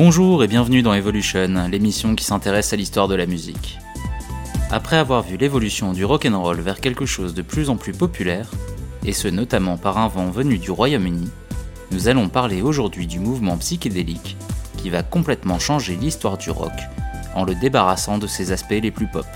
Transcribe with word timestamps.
Bonjour 0.00 0.44
et 0.44 0.46
bienvenue 0.46 0.82
dans 0.82 0.94
Evolution, 0.94 1.66
l'émission 1.68 2.14
qui 2.14 2.24
s'intéresse 2.24 2.72
à 2.72 2.76
l'histoire 2.76 3.08
de 3.08 3.16
la 3.16 3.26
musique. 3.26 3.80
Après 4.70 4.96
avoir 4.96 5.24
vu 5.24 5.36
l'évolution 5.36 5.92
du 5.92 6.04
rock'n'roll 6.04 6.60
vers 6.60 6.80
quelque 6.80 7.04
chose 7.04 7.34
de 7.34 7.42
plus 7.42 7.68
en 7.68 7.74
plus 7.74 7.90
populaire, 7.90 8.48
et 9.04 9.12
ce 9.12 9.26
notamment 9.26 9.76
par 9.76 9.98
un 9.98 10.06
vent 10.06 10.30
venu 10.30 10.58
du 10.58 10.70
Royaume-Uni, 10.70 11.28
nous 11.90 12.06
allons 12.06 12.28
parler 12.28 12.62
aujourd'hui 12.62 13.08
du 13.08 13.18
mouvement 13.18 13.56
psychédélique 13.56 14.36
qui 14.76 14.88
va 14.88 15.02
complètement 15.02 15.58
changer 15.58 15.96
l'histoire 15.96 16.38
du 16.38 16.52
rock 16.52 16.78
en 17.34 17.42
le 17.42 17.56
débarrassant 17.56 18.18
de 18.18 18.28
ses 18.28 18.52
aspects 18.52 18.80
les 18.80 18.92
plus 18.92 19.08
pop. 19.08 19.26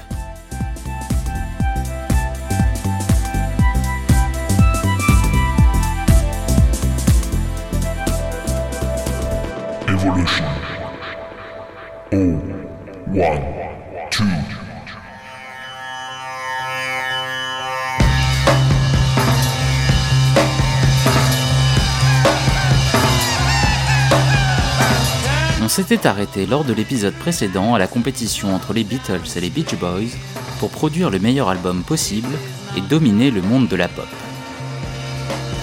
S'était 25.73 26.07
arrêté 26.07 26.45
lors 26.45 26.65
de 26.65 26.75
l'épisode 26.75 27.15
précédent 27.15 27.75
à 27.75 27.79
la 27.79 27.87
compétition 27.87 28.55
entre 28.55 28.75
les 28.75 28.85
Beatles 28.85 29.23
et 29.37 29.41
les 29.41 29.49
Beach 29.49 29.75
Boys 29.77 30.13
pour 30.61 30.69
produire 30.69 31.09
le 31.09 31.19
meilleur 31.19 31.49
album 31.49 31.83
possible 31.83 32.29
et 32.77 32.83
dominer 32.83 33.31
le 33.31 33.41
monde 33.41 33.69
de 33.69 33.77
la 33.77 33.89
pop. 33.89 34.07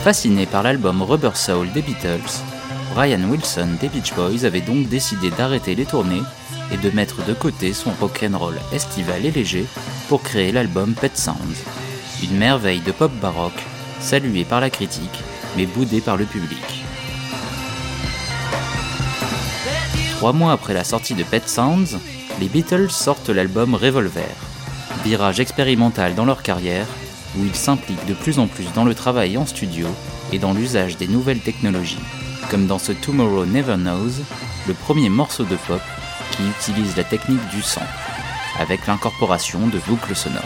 Fasciné 0.04 0.48
par 0.48 0.64
l'album 0.64 1.04
Rubber 1.04 1.36
Soul 1.36 1.72
des 1.74 1.84
Beatles, 1.84 2.42
Brian 2.96 3.22
Wilson 3.30 3.68
des 3.80 3.88
Beach 3.88 4.16
Boys 4.16 4.46
avait 4.46 4.62
donc 4.62 4.90
décidé 4.90 5.30
d'arrêter 5.30 5.76
les 5.76 5.86
tournées 5.86 6.23
et 6.72 6.78
de 6.78 6.90
mettre 6.90 7.23
de 7.23 7.36
côté 7.36 7.72
son 7.72 7.92
rock'n'roll 7.92 8.58
estival 8.73 9.23
et 9.28 9.32
léger 9.32 9.68
pour 10.08 10.23
créer 10.23 10.52
l'album 10.52 10.96
Pet 10.96 11.16
Sounds, 11.16 11.36
une 12.23 12.36
merveille 12.36 12.82
de 12.82 12.92
pop 12.92 13.12
baroque, 13.22 13.64
saluée 14.00 14.44
par 14.44 14.60
la 14.60 14.72
critique, 14.72 15.23
mais 15.56 15.68
boudée 15.68 16.02
par 16.02 16.18
le 16.18 16.26
public. 16.26 16.79
Trois 20.20 20.34
mois 20.34 20.52
après 20.52 20.73
la 20.73 20.84
sortie 20.84 21.14
de 21.14 21.23
Pet 21.23 21.48
Sounds, 21.48 21.98
les 22.42 22.50
Beatles 22.50 22.92
sortent 22.92 23.30
l'album 23.30 23.73
Revolver, 23.73 24.36
virage 25.06 25.39
expérimental 25.39 26.14
dans 26.14 26.26
leur 26.26 26.44
carrière 26.44 26.88
où 27.38 27.45
ils 27.45 27.56
s'impliquent 27.56 28.06
de 28.06 28.14
plus 28.14 28.38
en 28.38 28.48
plus 28.48 28.66
dans 28.73 28.84
le 28.84 28.94
travail 28.94 29.38
en 29.38 29.45
studio 29.45 29.88
et 30.34 30.38
dans 30.38 30.52
l'usage 30.52 30.98
des 30.98 31.08
nouvelles 31.08 31.39
technologies, 31.39 32.03
comme 32.52 32.67
dans 32.67 32.80
ce 32.80 32.92
Tomorrow 32.92 33.45
Never 33.45 33.78
Knows, 33.78 34.11
le 34.67 34.73
premier 34.73 35.08
morceau 35.08 35.45
de 35.45 35.56
pop 35.56 35.80
qui 36.31 36.44
utilise 36.50 36.98
la 36.98 37.06
technique 37.06 37.48
du 37.52 37.61
son, 37.61 37.80
avec 38.60 38.88
l'incorporation 38.88 39.67
de 39.67 39.80
boucles 39.88 40.17
sonores. 40.17 40.44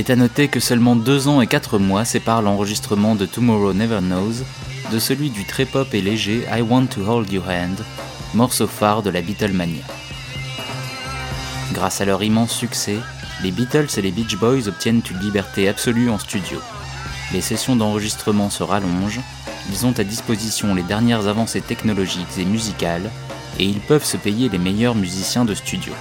Est 0.00 0.08
à 0.08 0.16
noter 0.16 0.48
que 0.48 0.60
seulement 0.60 0.96
deux 0.96 1.28
ans 1.28 1.42
et 1.42 1.46
quatre 1.46 1.78
mois 1.78 2.06
séparent 2.06 2.40
l'enregistrement 2.40 3.14
de 3.14 3.26
Tomorrow 3.26 3.74
Never 3.74 4.00
Knows 4.00 4.44
de 4.90 4.98
celui 4.98 5.28
du 5.28 5.44
très 5.44 5.66
pop 5.66 5.92
et 5.92 6.00
léger 6.00 6.46
I 6.50 6.62
Want 6.62 6.86
to 6.86 7.02
Hold 7.06 7.30
Your 7.30 7.44
Hand, 7.46 7.76
morceau 8.32 8.66
phare 8.66 9.02
de 9.02 9.10
la 9.10 9.20
Beatlemania. 9.20 9.82
Grâce 11.74 12.00
à 12.00 12.06
leur 12.06 12.22
immense 12.22 12.52
succès, 12.52 12.96
les 13.42 13.50
Beatles 13.50 13.88
et 13.98 14.00
les 14.00 14.10
Beach 14.10 14.36
Boys 14.36 14.68
obtiennent 14.68 15.02
une 15.10 15.20
liberté 15.20 15.68
absolue 15.68 16.08
en 16.08 16.18
studio. 16.18 16.60
Les 17.34 17.42
sessions 17.42 17.76
d'enregistrement 17.76 18.48
se 18.48 18.62
rallongent, 18.62 19.20
ils 19.70 19.84
ont 19.84 19.98
à 19.98 20.04
disposition 20.04 20.74
les 20.74 20.82
dernières 20.82 21.28
avancées 21.28 21.60
technologiques 21.60 22.38
et 22.38 22.46
musicales, 22.46 23.10
et 23.58 23.64
ils 23.64 23.80
peuvent 23.80 24.06
se 24.06 24.16
payer 24.16 24.48
les 24.48 24.58
meilleurs 24.58 24.94
musiciens 24.94 25.44
de 25.44 25.54
studio. 25.54 25.92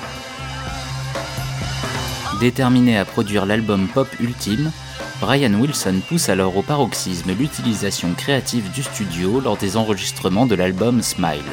Déterminé 2.39 2.97
à 2.97 3.03
produire 3.03 3.45
l'album 3.45 3.89
pop 3.89 4.07
ultime, 4.21 4.71
Brian 5.19 5.53
Wilson 5.53 5.99
pousse 6.07 6.29
alors 6.29 6.55
au 6.55 6.61
paroxysme 6.61 7.33
l'utilisation 7.37 8.13
créative 8.13 8.71
du 8.71 8.81
studio 8.81 9.41
lors 9.41 9.57
des 9.57 9.75
enregistrements 9.75 10.45
de 10.45 10.55
l'album 10.55 11.01
Smile. 11.01 11.43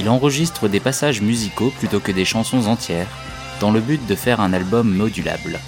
Il 0.00 0.08
enregistre 0.08 0.66
des 0.66 0.80
passages 0.80 1.20
musicaux 1.20 1.72
plutôt 1.78 2.00
que 2.00 2.10
des 2.10 2.24
chansons 2.24 2.66
entières, 2.66 3.06
dans 3.60 3.70
le 3.70 3.80
but 3.80 4.04
de 4.04 4.16
faire 4.16 4.40
un 4.40 4.52
album 4.52 4.92
modulable. 4.92 5.60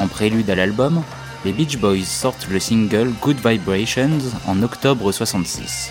En 0.00 0.06
prélude 0.06 0.50
à 0.50 0.54
l'album, 0.54 1.02
les 1.46 1.52
Beach 1.52 1.78
Boys 1.78 2.04
sortent 2.04 2.48
le 2.50 2.60
single 2.60 3.12
Good 3.22 3.38
Vibrations 3.42 4.18
en 4.46 4.62
octobre 4.62 5.10
66. 5.10 5.90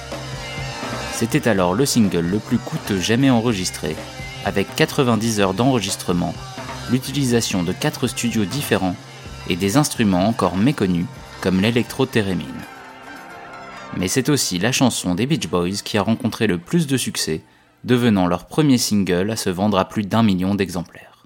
C'était 1.12 1.48
alors 1.48 1.74
le 1.74 1.88
single 1.88 2.28
le 2.28 2.38
plus 2.38 2.60
coûteux 2.60 3.00
jamais 3.00 3.32
enregistré, 3.32 3.96
avec 4.46 4.74
90 4.76 5.42
heures 5.42 5.54
d'enregistrement, 5.54 6.34
l'utilisation 6.92 7.64
de 7.64 7.74
4 7.74 8.08
studios 8.08 8.46
différents 8.46 8.96
et 9.50 9.56
des 9.56 9.76
instruments 9.76 10.28
encore 10.28 10.56
méconnus 10.56 11.08
comme 11.42 11.60
l'électro-thérémine. 11.60 12.46
Mais 13.98 14.08
c'est 14.08 14.30
aussi 14.30 14.60
la 14.60 14.72
chanson 14.72 15.16
des 15.16 15.26
Beach 15.26 15.48
Boys 15.48 15.82
qui 15.84 15.98
a 15.98 16.02
rencontré 16.02 16.48
le 16.48 16.58
plus 16.58 16.88
de 16.88 16.98
succès, 16.98 17.42
devenant 17.84 18.28
leur 18.28 18.46
premier 18.46 18.78
single 18.78 19.32
à 19.32 19.36
se 19.36 19.50
vendre 19.50 19.78
à 19.78 19.86
plus 19.86 20.04
d'un 20.04 20.24
million 20.24 20.56
d'exemplaires. 20.56 21.26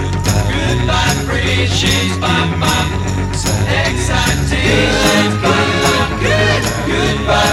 vibrations, 0.85 2.17
Good, 6.21 6.63
goodbye. 6.87 7.50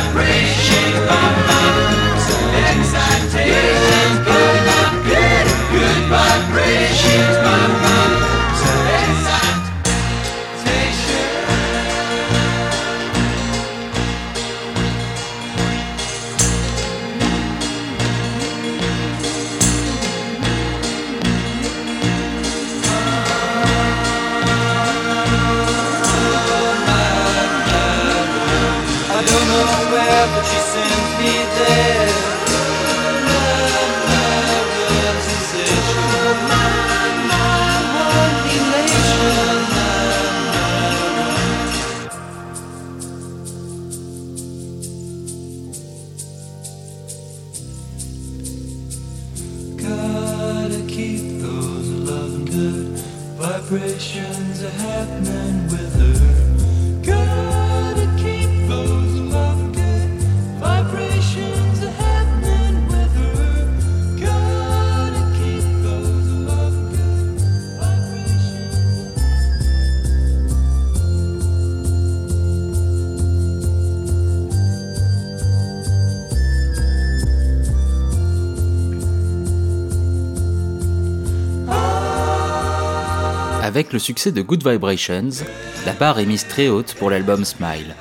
Le 83.99 84.01
succès 84.01 84.31
de 84.31 84.43
Good 84.43 84.65
Vibrations, 84.65 85.45
la 85.85 85.93
barre 85.93 86.21
est 86.21 86.25
mise 86.25 86.47
très 86.47 86.69
haute 86.69 86.95
pour 86.95 87.11
l'album 87.11 87.45
Smile. 87.45 87.97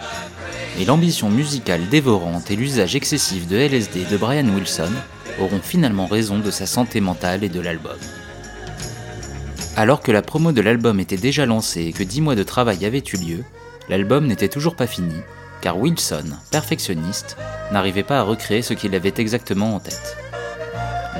Et 0.80 0.86
l'ambition 0.86 1.28
musicale 1.28 1.90
dévorante 1.90 2.52
et 2.52 2.56
l'usage 2.56 2.96
excessif 2.96 3.48
de 3.48 3.58
LSD 3.58 4.06
de 4.06 4.16
Brian 4.16 4.48
Wilson 4.48 4.92
auront 5.42 5.60
finalement 5.60 6.06
raison 6.06 6.38
de 6.38 6.52
sa 6.52 6.68
santé 6.68 7.02
mentale 7.02 7.44
et 7.44 7.50
de 7.50 7.60
l'album. 7.60 7.98
Alors 9.76 10.02
que 10.02 10.12
la 10.12 10.22
promo 10.22 10.52
de 10.52 10.62
l'album 10.62 11.00
était 11.00 11.18
déjà 11.18 11.48
lancée 11.48 11.86
et 11.86 11.94
que 11.94 12.04
10 12.04 12.22
mois 12.22 12.36
de 12.36 12.44
travail 12.44 12.86
avaient 12.86 13.04
eu 13.12 13.18
lieu, 13.18 13.44
l'album 13.90 14.28
n'était 14.28 14.50
toujours 14.50 14.76
pas 14.76 14.86
fini, 14.86 15.16
car 15.62 15.80
Wilson, 15.80 16.26
perfectionniste, 16.52 17.38
n'arrivait 17.72 18.04
pas 18.04 18.20
à 18.20 18.24
recréer 18.24 18.62
ce 18.62 18.76
qu'il 18.76 18.94
avait 18.94 19.16
exactement 19.18 19.74
en 19.74 19.80
tête. 19.80 20.16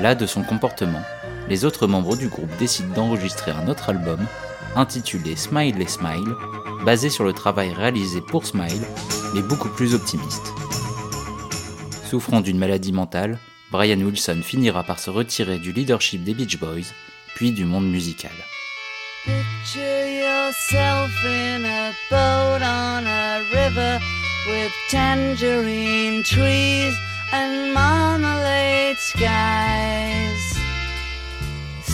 Là 0.00 0.14
de 0.14 0.26
son 0.26 0.44
comportement, 0.44 1.02
les 1.48 1.64
autres 1.64 1.88
membres 1.88 2.16
du 2.16 2.28
groupe 2.28 2.56
décident 2.60 2.94
d'enregistrer 2.94 3.50
un 3.50 3.66
autre 3.66 3.88
album, 3.88 4.20
intitulé 4.78 5.34
Smile 5.36 5.80
et 5.82 5.88
Smile, 5.88 6.34
basé 6.84 7.10
sur 7.10 7.24
le 7.24 7.32
travail 7.32 7.72
réalisé 7.72 8.20
pour 8.20 8.46
Smile, 8.46 8.82
mais 9.34 9.42
beaucoup 9.42 9.68
plus 9.68 9.94
optimiste. 9.94 10.52
Souffrant 12.08 12.40
d'une 12.40 12.58
maladie 12.58 12.92
mentale, 12.92 13.38
Brian 13.70 14.00
Wilson 14.00 14.40
finira 14.42 14.84
par 14.84 14.98
se 14.98 15.10
retirer 15.10 15.58
du 15.58 15.72
leadership 15.72 16.22
des 16.22 16.32
Beach 16.32 16.58
Boys, 16.58 16.94
puis 17.34 17.52
du 17.52 17.64
monde 17.64 17.90
musical. 17.90 18.30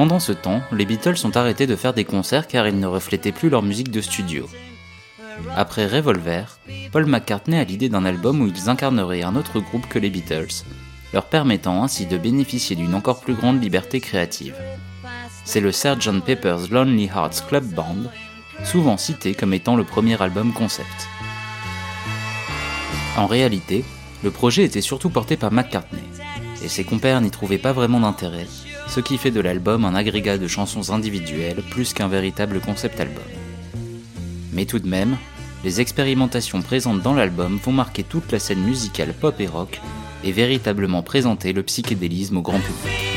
Pendant 0.00 0.18
ce 0.18 0.32
temps, 0.32 0.62
les 0.72 0.86
Beatles 0.86 1.26
ont 1.26 1.36
arrêté 1.36 1.66
de 1.66 1.76
faire 1.76 1.92
des 1.92 2.06
concerts 2.06 2.48
car 2.48 2.66
ils 2.66 2.80
ne 2.80 2.86
reflétaient 2.86 3.32
plus 3.32 3.50
leur 3.50 3.62
musique 3.62 3.90
de 3.90 4.00
studio. 4.00 4.48
Après 5.54 5.86
Revolver, 5.86 6.58
Paul 6.90 7.04
McCartney 7.04 7.58
a 7.58 7.64
l'idée 7.64 7.90
d'un 7.90 8.06
album 8.06 8.40
où 8.40 8.46
ils 8.46 8.70
incarneraient 8.70 9.22
un 9.22 9.36
autre 9.36 9.60
groupe 9.60 9.86
que 9.90 9.98
les 9.98 10.08
Beatles, 10.08 10.64
leur 11.12 11.26
permettant 11.26 11.84
ainsi 11.84 12.06
de 12.06 12.16
bénéficier 12.16 12.76
d'une 12.76 12.94
encore 12.94 13.20
plus 13.20 13.34
grande 13.34 13.62
liberté 13.62 14.00
créative. 14.00 14.54
C'est 15.44 15.60
le 15.60 15.70
Sgt 15.70 16.24
Pepper's 16.24 16.70
Lonely 16.70 17.10
Hearts 17.14 17.46
Club 17.46 17.66
Band, 17.66 18.08
souvent 18.64 18.96
cité 18.96 19.34
comme 19.34 19.52
étant 19.52 19.76
le 19.76 19.84
premier 19.84 20.22
album 20.22 20.54
concept. 20.54 21.08
En 23.18 23.26
réalité, 23.26 23.84
le 24.24 24.30
projet 24.30 24.64
était 24.64 24.80
surtout 24.80 25.10
porté 25.10 25.36
par 25.36 25.52
McCartney, 25.52 26.00
et 26.64 26.68
ses 26.68 26.84
compères 26.84 27.20
n'y 27.20 27.30
trouvaient 27.30 27.58
pas 27.58 27.74
vraiment 27.74 28.00
d'intérêt, 28.00 28.46
ce 28.90 28.98
qui 28.98 29.18
fait 29.18 29.30
de 29.30 29.40
l'album 29.40 29.84
un 29.84 29.94
agrégat 29.94 30.36
de 30.36 30.48
chansons 30.48 30.90
individuelles 30.90 31.62
plus 31.70 31.92
qu'un 31.92 32.08
véritable 32.08 32.60
concept 32.60 32.98
album. 32.98 33.22
Mais 34.52 34.64
tout 34.64 34.80
de 34.80 34.88
même, 34.88 35.16
les 35.62 35.80
expérimentations 35.80 36.60
présentes 36.60 37.00
dans 37.00 37.14
l'album 37.14 37.58
vont 37.62 37.72
marquer 37.72 38.02
toute 38.02 38.32
la 38.32 38.40
scène 38.40 38.62
musicale 38.62 39.14
pop 39.14 39.40
et 39.40 39.46
rock 39.46 39.80
et 40.24 40.32
véritablement 40.32 41.02
présenter 41.02 41.52
le 41.52 41.62
psychédélisme 41.62 42.38
au 42.38 42.42
grand 42.42 42.58
public. 42.58 43.09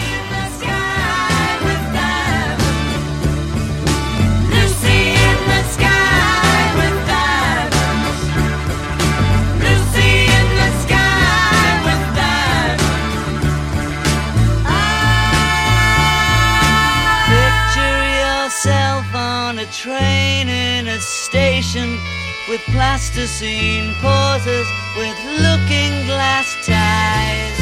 With 22.54 22.62
plasticine 22.66 23.96
pauses 23.96 24.68
with 24.96 25.18
looking 25.42 26.06
glass 26.06 26.56
ties. 26.64 27.58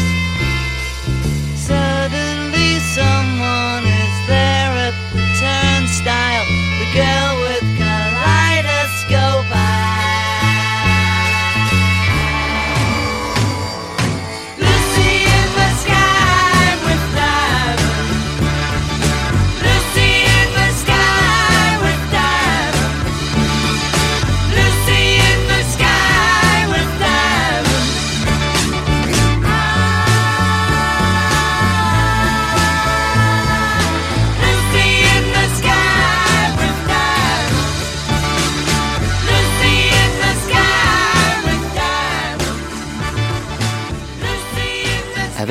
Suddenly 1.55 2.77
someone 2.93 3.40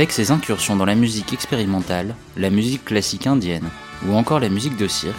Avec 0.01 0.13
ses 0.13 0.31
incursions 0.31 0.77
dans 0.77 0.87
la 0.87 0.95
musique 0.95 1.35
expérimentale, 1.35 2.15
la 2.39 2.49
musique 2.49 2.87
classique 2.87 3.27
indienne 3.27 3.69
ou 4.07 4.15
encore 4.15 4.41
la 4.41 4.49
musique 4.49 4.79
de 4.79 4.89
cirque, 4.89 5.15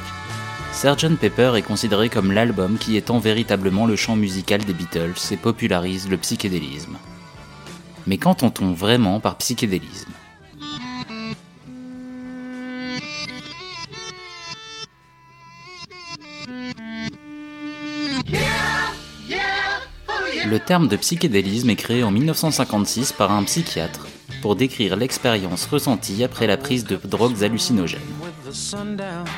Sgt 0.73 1.17
Pepper 1.19 1.51
est 1.55 1.61
considéré 1.61 2.09
comme 2.09 2.31
l'album 2.31 2.79
qui 2.79 2.97
étend 2.97 3.19
véritablement 3.19 3.85
le 3.85 3.95
champ 3.95 4.15
musical 4.15 4.65
des 4.65 4.73
Beatles 4.73 5.13
et 5.29 5.37
popularise 5.37 6.09
le 6.09 6.17
psychédélisme. 6.17 6.97
Mais 8.07 8.17
qu'entend-on 8.17 8.73
vraiment 8.73 9.19
par 9.19 9.37
psychédélisme? 9.37 10.13
Le 20.49 20.59
terme 20.59 20.87
de 20.87 20.95
psychédélisme 20.95 21.69
est 21.69 21.75
créé 21.75 22.01
en 22.01 22.09
1956 22.09 23.11
par 23.11 23.31
un 23.31 23.43
psychiatre 23.43 24.07
pour 24.41 24.55
décrire 24.55 24.95
l'expérience 24.95 25.65
ressentie 25.65 26.23
après 26.23 26.47
la 26.47 26.57
prise 26.57 26.83
de 26.83 26.99
drogues 27.03 27.43
hallucinogènes. 27.43 28.01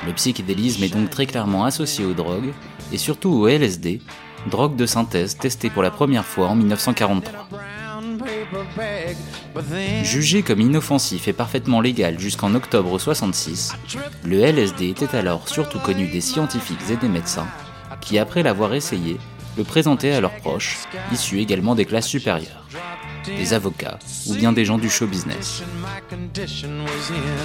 Le 0.07 0.13
psychédélisme 0.13 0.83
est 0.83 0.93
donc 0.93 1.09
très 1.09 1.25
clairement 1.25 1.65
associé 1.65 2.05
aux 2.05 2.13
drogues, 2.13 2.53
et 2.91 2.97
surtout 2.97 3.29
au 3.29 3.47
LSD, 3.47 4.01
drogue 4.49 4.75
de 4.75 4.85
synthèse 4.85 5.37
testée 5.37 5.69
pour 5.69 5.83
la 5.83 5.91
première 5.91 6.25
fois 6.25 6.47
en 6.47 6.55
1943. 6.55 7.47
Jugé 10.03 10.43
comme 10.43 10.61
inoffensif 10.61 11.27
et 11.27 11.33
parfaitement 11.33 11.81
légal 11.81 12.19
jusqu'en 12.19 12.55
octobre 12.55 12.97
66, 12.99 13.73
le 14.25 14.39
LSD 14.39 14.89
était 14.89 15.15
alors 15.15 15.47
surtout 15.47 15.79
connu 15.79 16.07
des 16.07 16.21
scientifiques 16.21 16.89
et 16.89 16.95
des 16.95 17.09
médecins, 17.09 17.47
qui 18.01 18.17
après 18.17 18.43
l'avoir 18.43 18.73
essayé, 18.73 19.17
le 19.57 19.63
présentaient 19.63 20.13
à 20.13 20.21
leurs 20.21 20.35
proches, 20.37 20.79
issus 21.11 21.39
également 21.39 21.75
des 21.75 21.85
classes 21.85 22.07
supérieures, 22.07 22.65
des 23.25 23.53
avocats 23.53 23.99
ou 24.27 24.35
bien 24.35 24.53
des 24.53 24.65
gens 24.65 24.77
du 24.77 24.89
show 24.89 25.07
business. 25.07 25.63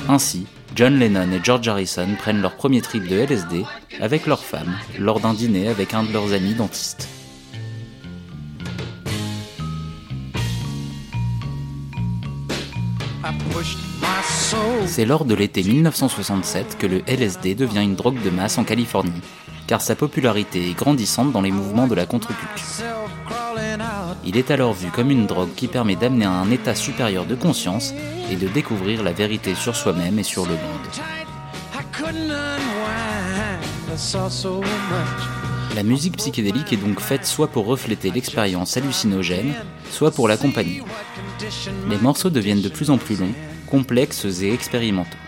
Ainsi, 0.09 0.47
John 0.75 0.99
Lennon 0.99 1.33
et 1.33 1.41
George 1.43 1.69
Harrison 1.69 2.09
prennent 2.19 2.41
leur 2.41 2.57
premier 2.57 2.81
trip 2.81 3.07
de 3.07 3.17
LSD 3.17 3.65
avec 4.01 4.27
leur 4.27 4.45
femme 4.45 4.79
lors 4.99 5.21
d'un 5.21 5.35
dîner 5.35 5.69
avec 5.69 5.95
un 5.95 6.05
de 6.05 6.13
leurs 6.13 6.33
amis 6.33 6.55
dentistes. 6.55 7.09
C'est 14.87 15.05
lors 15.05 15.25
de 15.25 15.35
l'été 15.35 15.63
1967 15.63 16.79
que 16.79 16.87
le 16.87 17.03
LSD 17.07 17.55
devient 17.55 17.83
une 17.83 17.95
drogue 17.95 18.23
de 18.23 18.31
masse 18.31 18.59
en 18.59 18.65
Californie, 18.65 19.21
car 19.67 19.81
sa 19.81 19.95
popularité 19.95 20.71
est 20.71 20.75
grandissante 20.75 21.33
dans 21.33 21.43
les 21.43 21.51
mouvements 21.51 21.87
de 21.87 21.95
la 21.95 22.07
contre-culture. 22.07 22.85
Il 24.25 24.37
est 24.37 24.51
alors 24.51 24.73
vu 24.73 24.91
comme 24.91 25.11
une 25.11 25.27
drogue 25.27 25.55
qui 25.57 25.69
permet 25.69 25.97
d'amener 25.97 26.25
à 26.25 26.31
un 26.31 26.51
état 26.51 26.75
supérieur 26.75 27.27
de 27.27 27.35
conscience 27.35 27.93
et 28.31 28.37
de 28.37 28.49
découvrir 28.49 29.03
la 29.03 29.13
vérité 29.13 29.55
sur 29.55 29.77
soi-même 29.77 30.19
et 30.19 30.23
sur 30.23 30.47
le 30.47 30.53
monde. 30.53 30.89
La 35.75 35.83
musique 35.83 36.17
psychédélique 36.17 36.73
est 36.73 36.77
donc 36.77 37.01
faite 37.01 37.27
soit 37.27 37.49
pour 37.49 37.67
refléter 37.67 38.11
l'expérience 38.11 38.77
hallucinogène, 38.77 39.55
soit 39.91 40.11
pour 40.11 40.29
l'accompagner. 40.29 40.83
Les 41.89 41.99
morceaux 41.99 42.31
deviennent 42.31 42.63
de 42.63 42.69
plus 42.69 42.91
en 42.91 42.99
plus 42.99 43.17
longs, 43.17 43.35
complexes 43.67 44.25
et 44.43 44.53
expérimentaux. 44.53 45.19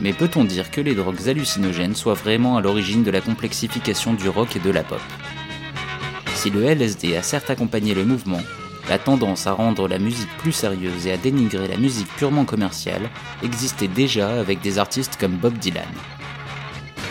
Mais 0.00 0.12
peut-on 0.12 0.44
dire 0.44 0.70
que 0.70 0.80
les 0.80 0.94
drogues 0.94 1.28
hallucinogènes 1.28 1.94
soient 1.94 2.14
vraiment 2.14 2.56
à 2.56 2.60
l'origine 2.60 3.04
de 3.04 3.10
la 3.10 3.20
complexification 3.20 4.14
du 4.14 4.28
rock 4.28 4.56
et 4.56 4.58
de 4.58 4.70
la 4.70 4.82
pop? 4.82 5.00
Si 6.42 6.50
le 6.50 6.64
LSD 6.64 7.16
a 7.16 7.22
certes 7.22 7.50
accompagné 7.50 7.94
le 7.94 8.04
mouvement, 8.04 8.40
la 8.88 8.98
tendance 8.98 9.46
à 9.46 9.52
rendre 9.52 9.86
la 9.86 10.00
musique 10.00 10.36
plus 10.38 10.50
sérieuse 10.50 11.06
et 11.06 11.12
à 11.12 11.16
dénigrer 11.16 11.68
la 11.68 11.76
musique 11.76 12.12
purement 12.16 12.44
commerciale 12.44 13.10
existait 13.44 13.86
déjà 13.86 14.40
avec 14.40 14.60
des 14.60 14.80
artistes 14.80 15.16
comme 15.20 15.36
Bob 15.36 15.56
Dylan. 15.58 15.86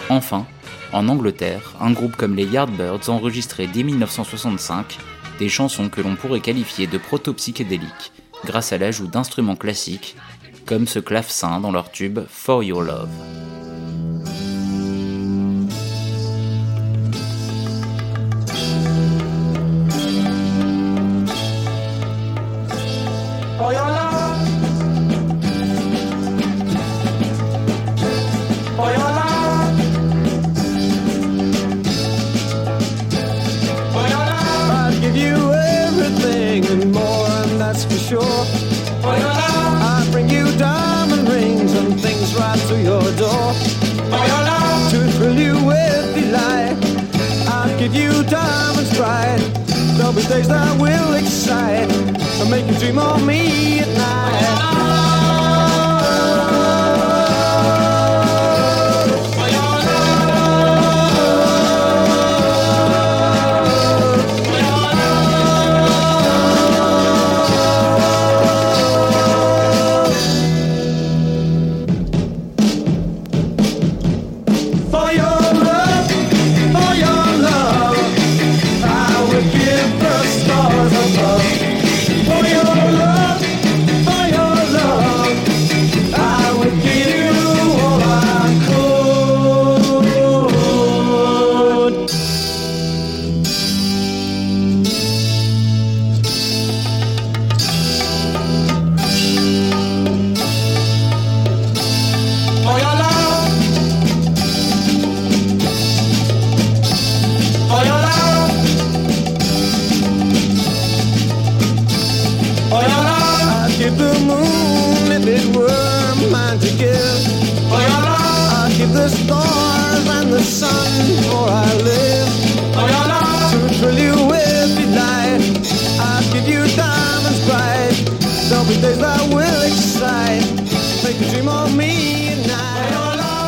Enfin, 0.10 0.46
en 0.92 1.08
Angleterre, 1.08 1.76
un 1.80 1.92
groupe 1.92 2.18
comme 2.18 2.36
les 2.36 2.44
Yardbirds 2.44 3.10
enregistrait 3.10 3.68
dès 3.68 3.84
1965 3.84 4.98
des 5.40 5.48
chansons 5.48 5.88
que 5.88 6.02
l'on 6.02 6.18
pourrait 6.18 6.42
qualifier 6.42 6.86
de 6.86 6.98
proto-psychédéliques, 6.98 8.12
grâce 8.44 8.74
à 8.74 8.78
l'ajout 8.78 9.08
d'instruments 9.08 9.56
classiques, 9.56 10.18
comme 10.66 10.88
ce 10.88 11.00
clavecin 11.00 11.62
dans 11.62 11.72
leur 11.72 11.90
tube 11.90 12.20
For 12.28 12.64
Your 12.64 12.82
Love. 12.82 13.08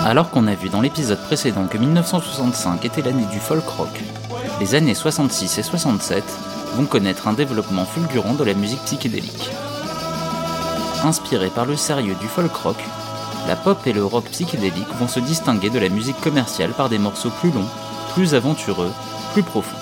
Alors 0.06 0.32
qu'on 0.32 0.48
a 0.48 0.56
vu 0.56 0.68
dans 0.68 0.82
l'épisode 0.82 1.22
précédent 1.22 1.66
que 1.66 1.78
1965 1.78 2.84
était 2.84 3.02
l'année 3.02 3.26
du 3.32 3.40
folk 3.40 3.66
rock, 3.66 4.04
les 4.60 4.76
années 4.76 4.96
66 4.96 5.60
et 5.60 5.64
67 5.64 6.24
vont 6.76 6.86
connaître 6.86 7.30
un 7.30 7.34
développement 7.34 7.86
fulgurant 7.86 8.34
de 8.34 8.44
la 8.44 8.54
musique 8.54 8.84
psychédélique. 8.84 9.50
Inspirés 11.06 11.50
par 11.50 11.66
le 11.66 11.78
sérieux 11.78 12.16
du 12.20 12.28
folk 12.28 12.54
rock, 12.54 12.76
la 13.48 13.56
pop 13.56 13.78
et 13.88 13.94
le 13.94 14.04
rock 14.04 14.26
psychédélique 14.26 14.94
vont 15.00 15.08
se 15.08 15.22
distinguer 15.22 15.70
de 15.70 15.80
la 15.80 15.88
musique 15.88 16.20
commerciale 16.20 16.72
par 16.72 16.90
des 16.90 17.00
morceaux 17.00 17.32
plus 17.40 17.52
longs, 17.52 17.70
plus 18.14 18.36
aventureux, 18.36 18.92
plus 19.32 19.44
profonds. 19.44 19.78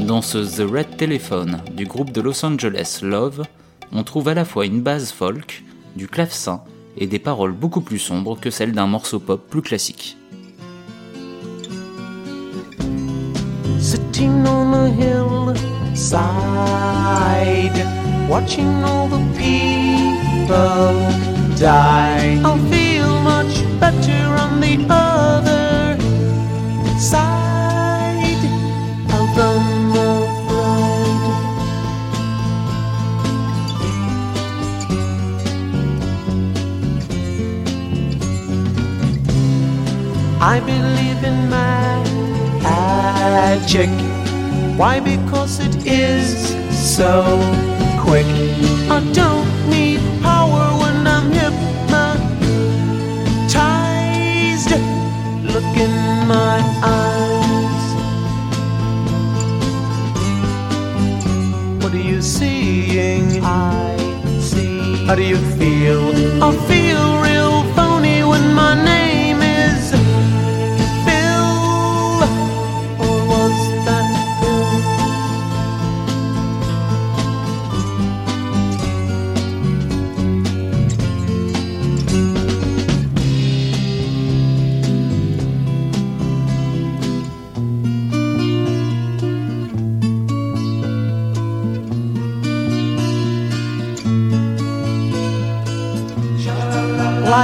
Dans 0.00 0.20
ce 0.20 0.36
The 0.36 0.70
Red 0.70 0.98
Telephone 0.98 1.62
du 1.72 1.86
groupe 1.86 2.12
de 2.12 2.20
Los 2.20 2.44
Angeles 2.44 2.98
Love, 3.02 3.44
on 3.90 4.04
trouve 4.04 4.28
à 4.28 4.34
la 4.34 4.44
fois 4.44 4.66
une 4.66 4.82
base 4.82 5.12
folk, 5.12 5.64
du 5.96 6.08
clavecin 6.08 6.62
et 6.96 7.06
des 7.06 7.18
paroles 7.18 7.52
beaucoup 7.52 7.80
plus 7.80 7.98
sombres 7.98 8.38
que 8.40 8.50
celles 8.50 8.72
d'un 8.72 8.86
morceau 8.86 9.18
pop 9.18 9.40
plus 9.48 9.62
classique. 9.62 10.16
Sitting 13.80 14.46
on 14.46 14.72
a 14.74 14.88
hillside, 14.88 15.56
watching 18.28 18.84
all 18.84 19.08
the 19.08 19.20
people 19.36 20.32
die. 21.58 22.40
I'll 22.44 22.58
feel 22.70 23.20
much 23.22 23.64
better 23.80 24.22
on 24.38 24.60
the 24.60 24.86
other 24.88 25.98
side 26.98 28.44
of 29.10 29.34
the 29.34 29.71
I 40.44 40.58
believe 40.58 41.22
in 41.22 41.48
magic. 42.60 43.88
Why? 44.76 44.98
Because 44.98 45.60
it 45.60 45.86
is 45.86 46.56
so 46.74 47.22
quick. 48.00 48.26
I 48.90 49.00
don't 49.12 49.46
need 49.70 50.00
power 50.20 50.64
when 50.82 51.06
I'm 51.06 51.30
hypnotized. 51.30 52.32
Look 55.54 55.76
in 55.76 56.26
my 56.26 56.60
eyes. 56.82 57.84
What 61.84 61.94
are 61.94 61.98
you 62.12 62.20
seeing? 62.20 63.44
I 63.44 63.96
see. 64.40 65.06
How 65.06 65.14
do 65.14 65.22
you 65.22 65.38
feel? 65.56 66.02
I 66.42 66.50
feel 66.66 67.22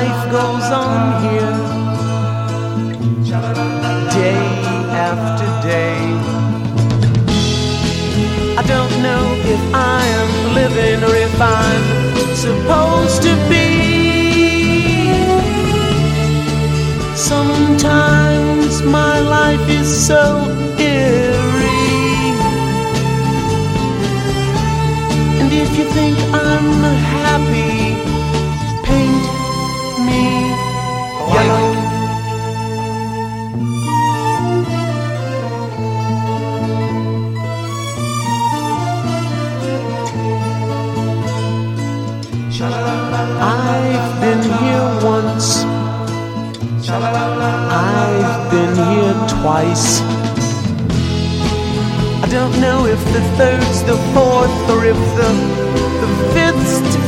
Life 0.00 0.30
goes 0.30 0.70
on 0.70 1.22
here, 1.24 1.58
day 4.14 4.38
after 5.08 5.48
day. 5.66 5.98
I 8.56 8.62
don't 8.72 8.94
know 9.02 9.24
if 9.54 9.62
I 9.74 10.00
am 10.20 10.54
living 10.54 11.02
or 11.02 11.14
if 11.16 11.40
I'm 11.40 11.84
supposed 12.36 13.22
to 13.22 13.34
be. 13.50 13.66
Sometimes 17.16 18.82
my 18.82 19.18
life 19.18 19.68
is 19.68 19.88
so 20.06 20.22
eerie. 20.78 22.30
And 25.40 25.52
if 25.52 25.76
you 25.76 25.86
think 25.90 26.16
I'm 26.32 26.68
happy, 27.18 27.87
twice. 49.42 50.00
I 52.22 52.28
don't 52.30 52.60
know 52.60 52.86
if 52.86 53.02
the 53.14 53.22
third's 53.36 53.82
the 53.84 53.96
fourth 54.14 54.70
or 54.70 54.84
if 54.84 55.00
the 55.18 55.30
the 56.02 56.10
fifth's 56.34 57.07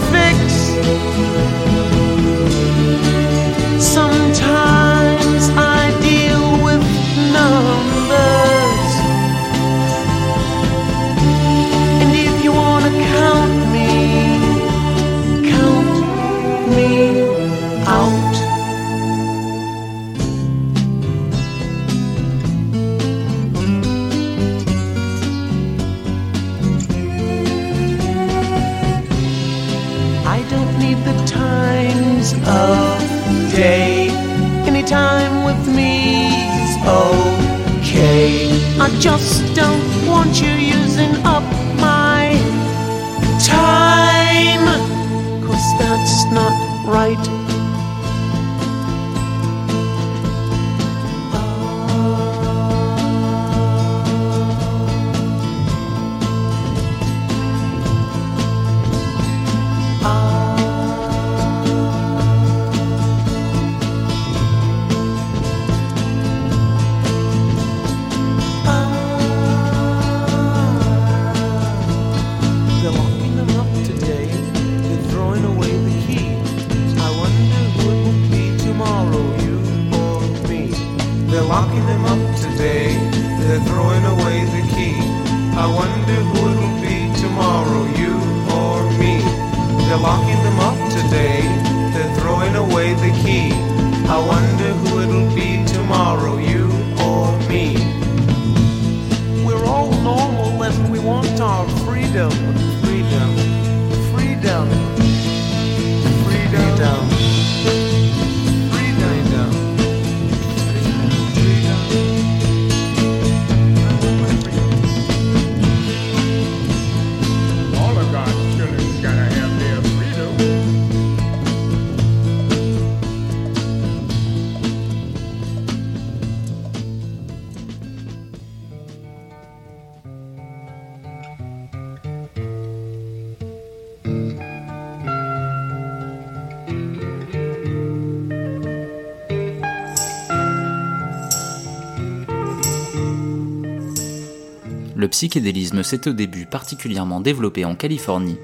psychédélisme 145.20 145.82
s'est 145.82 146.08
au 146.08 146.14
début 146.14 146.46
particulièrement 146.46 147.20
développé 147.20 147.66
en 147.66 147.74
Californie, 147.74 148.38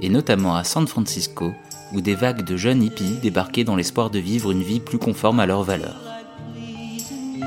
et 0.00 0.08
notamment 0.08 0.56
à 0.56 0.64
San 0.64 0.86
Francisco, 0.88 1.52
où 1.92 2.00
des 2.00 2.14
vagues 2.14 2.42
de 2.42 2.56
jeunes 2.56 2.82
hippies 2.82 3.18
débarquaient 3.20 3.64
dans 3.64 3.76
l'espoir 3.76 4.08
de 4.08 4.18
vivre 4.18 4.50
une 4.50 4.62
vie 4.62 4.80
plus 4.80 4.96
conforme 4.96 5.40
à 5.40 5.46
leurs 5.46 5.62
valeurs. 5.62 6.00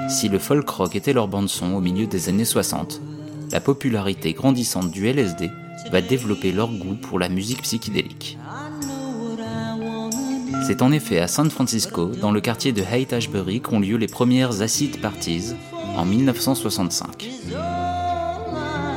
Si 0.08 0.30
le 0.30 0.38
folk 0.38 0.70
rock 0.70 0.96
était 0.96 1.14
leur 1.14 1.28
bande-son 1.28 1.74
au 1.74 1.82
milieu 1.82 2.06
des 2.06 2.30
années 2.30 2.46
60, 2.46 3.02
la 3.52 3.60
popularité 3.60 4.34
grandissante 4.34 4.92
du 4.92 5.08
LSD 5.08 5.50
va 5.90 6.02
développer 6.02 6.52
leur 6.52 6.72
goût 6.72 6.94
pour 6.94 7.18
la 7.18 7.28
musique 7.28 7.64
psychédélique. 7.64 8.38
C'est 10.68 10.84
en 10.84 10.92
effet 10.92 11.20
à 11.20 11.28
San 11.28 11.50
Francisco, 11.50 12.12
dans 12.22 12.30
le 12.30 12.40
quartier 12.40 12.72
de 12.72 12.84
Haight-Ashbury, 12.84 13.62
qu'ont 13.62 13.80
lieu 13.80 13.98
les 13.98 14.06
premières 14.08 14.62
acid 14.62 15.02
parties 15.02 15.56
en 15.98 16.06
1965. 16.06 17.30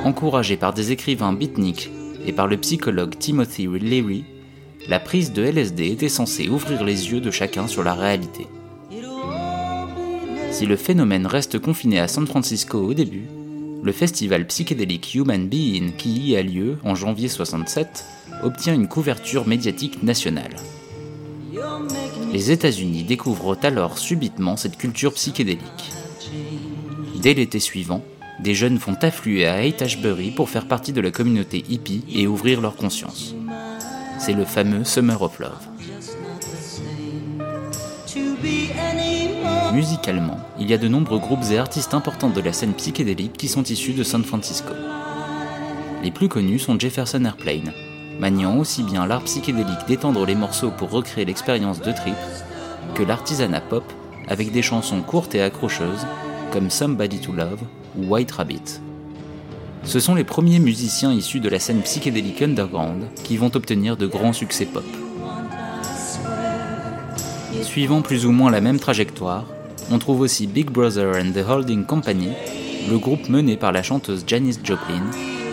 Encouragé 0.04 0.56
par 0.56 0.72
des 0.72 0.92
écrivains 0.92 1.32
beatniks 1.32 1.90
et 2.26 2.32
par 2.32 2.46
le 2.46 2.56
psychologue 2.56 3.18
Timothy 3.18 3.66
Leary, 3.66 4.24
la 4.88 5.00
prise 5.00 5.32
de 5.32 5.42
LSD 5.42 5.86
était 5.88 6.08
censée 6.08 6.48
ouvrir 6.48 6.84
les 6.84 7.10
yeux 7.10 7.20
de 7.20 7.30
chacun 7.30 7.66
sur 7.66 7.82
la 7.82 7.94
réalité. 7.94 8.46
Si 10.50 10.66
le 10.66 10.76
phénomène 10.76 11.26
reste 11.26 11.58
confiné 11.58 12.00
à 12.00 12.08
San 12.08 12.26
Francisco 12.26 12.78
au 12.78 12.94
début, 12.94 13.28
le 13.82 13.92
festival 13.92 14.46
psychédélique 14.46 15.14
Human 15.14 15.46
Being 15.46 15.92
qui 15.96 16.30
y 16.30 16.36
a 16.36 16.42
lieu 16.42 16.78
en 16.84 16.94
janvier 16.94 17.28
67 17.28 18.04
obtient 18.42 18.74
une 18.74 18.88
couverture 18.88 19.46
médiatique 19.46 20.02
nationale. 20.02 20.56
Les 22.32 22.50
États-Unis 22.50 23.04
découvrent 23.04 23.56
alors 23.62 23.98
subitement 23.98 24.56
cette 24.56 24.76
culture 24.76 25.12
psychédélique. 25.14 25.92
Dès 27.20 27.34
l'été 27.34 27.58
suivant, 27.58 28.02
des 28.40 28.54
jeunes 28.54 28.78
font 28.78 28.96
affluer 29.02 29.46
à 29.46 29.62
Haight-Ashbury 29.62 30.30
pour 30.30 30.48
faire 30.48 30.66
partie 30.66 30.92
de 30.92 31.00
la 31.00 31.10
communauté 31.10 31.64
hippie 31.68 32.04
et 32.12 32.26
ouvrir 32.26 32.60
leur 32.60 32.76
conscience. 32.76 33.34
C'est 34.18 34.32
le 34.32 34.44
fameux 34.44 34.84
Summer 34.84 35.20
of 35.20 35.38
Love. 35.38 35.68
Musicalement, 39.72 40.38
il 40.58 40.70
y 40.70 40.74
a 40.74 40.78
de 40.78 40.88
nombreux 40.88 41.18
groupes 41.18 41.44
et 41.50 41.58
artistes 41.58 41.94
importants 41.94 42.30
de 42.30 42.40
la 42.40 42.52
scène 42.52 42.74
psychédélique 42.74 43.34
qui 43.34 43.48
sont 43.48 43.62
issus 43.64 43.92
de 43.92 44.02
San 44.02 44.24
Francisco. 44.24 44.72
Les 46.02 46.10
plus 46.10 46.28
connus 46.28 46.60
sont 46.60 46.78
Jefferson 46.78 47.24
Airplane, 47.24 47.72
maniant 48.18 48.56
aussi 48.56 48.82
bien 48.82 49.06
l'art 49.06 49.24
psychédélique 49.24 49.86
d'étendre 49.86 50.24
les 50.24 50.34
morceaux 50.34 50.70
pour 50.70 50.90
recréer 50.90 51.24
l'expérience 51.24 51.80
de 51.80 51.92
trip, 51.92 52.14
que 52.94 53.02
l'artisanat 53.02 53.60
pop 53.60 53.84
avec 54.28 54.52
des 54.52 54.62
chansons 54.62 55.02
courtes 55.02 55.34
et 55.34 55.42
accrocheuses 55.42 56.06
comme 56.52 56.70
Somebody 56.70 57.18
to 57.18 57.32
Love 57.32 57.60
White 57.98 58.30
Rabbit. 58.32 58.80
Ce 59.82 59.98
sont 60.00 60.14
les 60.14 60.24
premiers 60.24 60.60
musiciens 60.60 61.12
issus 61.12 61.40
de 61.40 61.48
la 61.48 61.58
scène 61.58 61.82
psychédélique 61.82 62.42
underground 62.42 63.06
qui 63.24 63.36
vont 63.36 63.50
obtenir 63.54 63.96
de 63.96 64.06
grands 64.06 64.32
succès 64.32 64.66
pop. 64.66 64.84
Suivant 67.62 68.02
plus 68.02 68.24
ou 68.24 68.30
moins 68.30 68.50
la 68.50 68.60
même 68.60 68.78
trajectoire, 68.78 69.44
on 69.90 69.98
trouve 69.98 70.20
aussi 70.20 70.46
Big 70.46 70.70
Brother 70.70 71.16
and 71.16 71.32
the 71.32 71.48
Holding 71.48 71.84
Company, 71.84 72.28
le 72.88 72.98
groupe 72.98 73.28
mené 73.28 73.56
par 73.56 73.72
la 73.72 73.82
chanteuse 73.82 74.24
Janis 74.26 74.58
Joplin, 74.62 75.02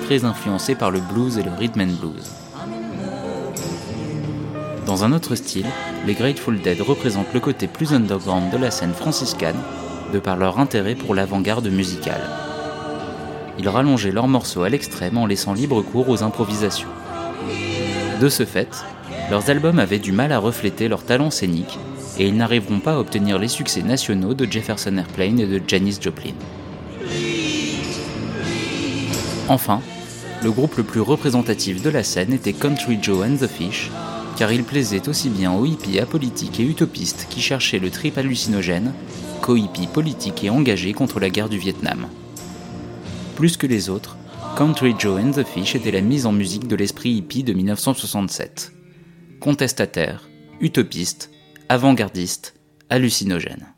très 0.06 0.24
influencé 0.24 0.76
par 0.76 0.92
le 0.92 1.00
blues 1.00 1.38
et 1.38 1.44
le 1.44 1.52
rhythm 1.52 1.82
and 1.82 1.94
blues. 2.00 2.32
Dans 4.86 5.04
un 5.04 5.14
autre 5.14 5.36
style, 5.36 5.66
les 6.06 6.14
Grateful 6.14 6.62
Dead 6.62 6.80
représentent 6.80 7.34
le 7.34 7.40
côté 7.40 7.68
plus 7.68 7.92
underground 7.92 8.52
de 8.52 8.58
la 8.58 8.70
scène 8.70 8.94
franciscane, 8.94 9.56
par 10.20 10.38
leur 10.38 10.60
intérêt 10.60 10.96
pour 10.96 11.16
l'avant-garde 11.16 11.68
musicale. 11.68 12.22
Ils 13.58 13.70
rallongeaient 13.70 14.12
leurs 14.12 14.28
morceaux 14.28 14.64
à 14.64 14.70
l'extrême 14.70 15.18
en 15.18 15.26
laissant 15.26 15.54
libre 15.54 15.82
cours 15.82 16.10
aux 16.10 16.24
improvisations. 16.24 16.90
De 18.20 18.30
ce 18.30 18.46
fait, 18.46 18.84
leurs 19.30 19.50
albums 19.50 19.80
avaient 19.80 20.00
du 20.00 20.12
mal 20.12 20.32
à 20.32 20.40
refléter 20.40 20.88
leur 20.88 21.04
talent 21.04 21.32
scénique 21.32 21.80
et 22.18 22.28
ils 22.28 22.36
n'arriveront 22.36 22.80
pas 22.80 22.94
à 22.94 23.00
obtenir 23.00 23.40
les 23.40 23.48
succès 23.48 23.82
nationaux 23.82 24.34
de 24.34 24.50
Jefferson 24.50 24.98
Airplane 24.98 25.40
et 25.40 25.48
de 25.48 25.62
Janis 25.68 25.98
Joplin. 26.02 26.34
Enfin, 29.48 29.82
le 30.44 30.52
groupe 30.52 30.78
le 30.78 30.84
plus 30.84 31.02
représentatif 31.02 31.82
de 31.82 31.90
la 31.90 32.04
scène 32.04 32.34
était 32.34 32.54
Country 32.54 33.00
Joe 33.02 33.26
and 33.26 33.36
the 33.38 33.48
Fish, 33.48 33.92
car 34.38 34.52
il 34.52 34.64
plaisait 34.64 35.08
aussi 35.08 35.30
bien 35.30 35.54
aux 35.54 35.66
hippies 35.66 36.00
apolitiques 36.00 36.60
et 36.60 36.64
utopistes 36.64 37.28
qui 37.30 37.42
cherchaient 37.42 37.80
le 37.80 37.90
trip 37.90 38.18
hallucinogène 38.18 38.94
qu'aux 39.46 39.58
hippies 39.58 39.86
politiques 39.86 40.44
et 40.44 40.50
engagés 40.50 40.94
contre 40.94 41.20
la 41.20 41.30
guerre 41.30 41.50
du 41.50 41.60
Vietnam. 41.60 42.08
Plus 43.36 43.58
que 43.58 43.68
les 43.68 43.92
autres, 43.92 44.18
Country 44.58 44.96
Joe 44.98 45.22
and 45.22 45.34
the 45.34 45.44
Fish 45.44 45.76
était 45.76 45.92
la 45.92 46.02
mise 46.02 46.26
en 46.26 46.32
musique 46.32 46.68
de 46.68 46.76
l'esprit 46.76 47.12
hippie 47.12 47.44
de 47.44 47.54
1967. 47.54 48.72
Contestataire, 49.40 50.28
utopiste, 50.62 51.30
avant-gardiste, 51.70 52.56
hallucinogène. 52.90 53.75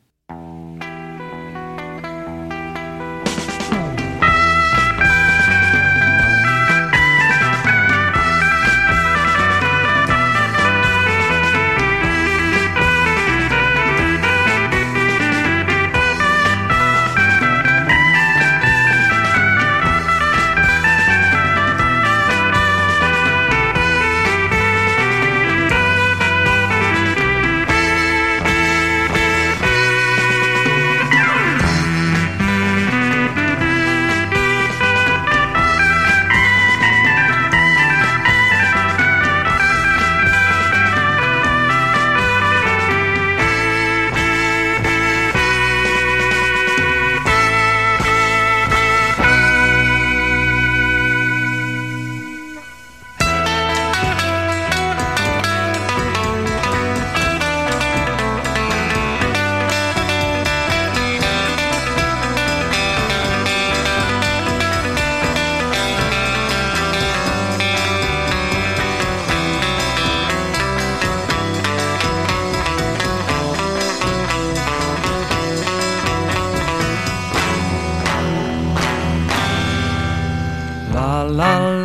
la 81.28 81.60
la 81.60 81.77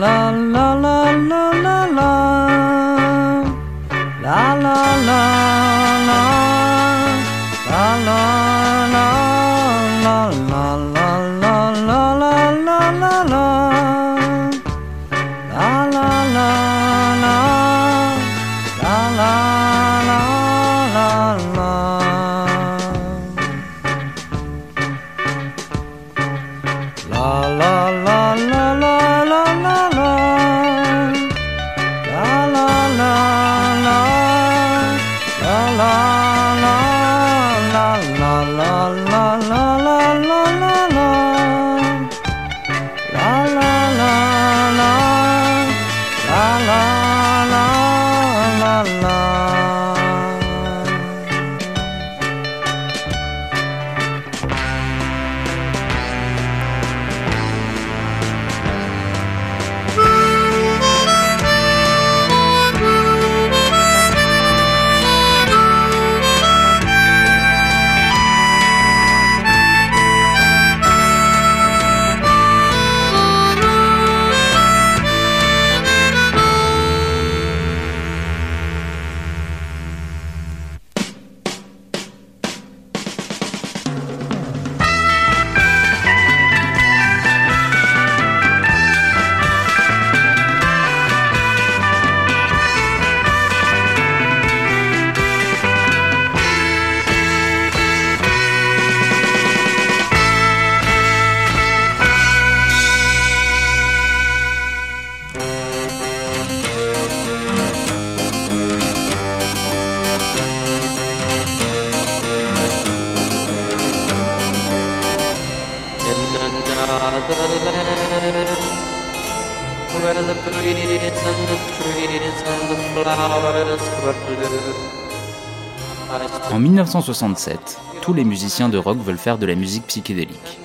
En 126.50 126.58
1967, 126.58 127.78
tous 128.02 128.12
les 128.12 128.24
musiciens 128.24 128.68
de 128.68 128.78
rock 128.78 128.98
veulent 128.98 129.16
faire 129.16 129.38
de 129.38 129.46
la 129.46 129.54
musique 129.54 129.86
psychédélique. 129.86 130.58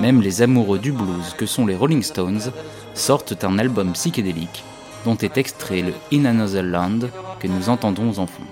Même 0.00 0.20
les 0.20 0.42
amoureux 0.42 0.78
du 0.78 0.92
blues 0.92 1.34
que 1.36 1.46
sont 1.46 1.66
les 1.66 1.74
Rolling 1.74 2.02
Stones 2.02 2.52
sortent 2.94 3.44
un 3.44 3.58
album 3.58 3.92
psychédélique 3.92 4.64
dont 5.04 5.16
est 5.16 5.36
extrait 5.36 5.82
le 5.82 5.92
In 6.12 6.24
Another 6.24 6.62
Land 6.62 7.08
que 7.40 7.48
nous 7.48 7.68
entendons 7.68 8.18
en 8.18 8.26
fond. 8.26 8.42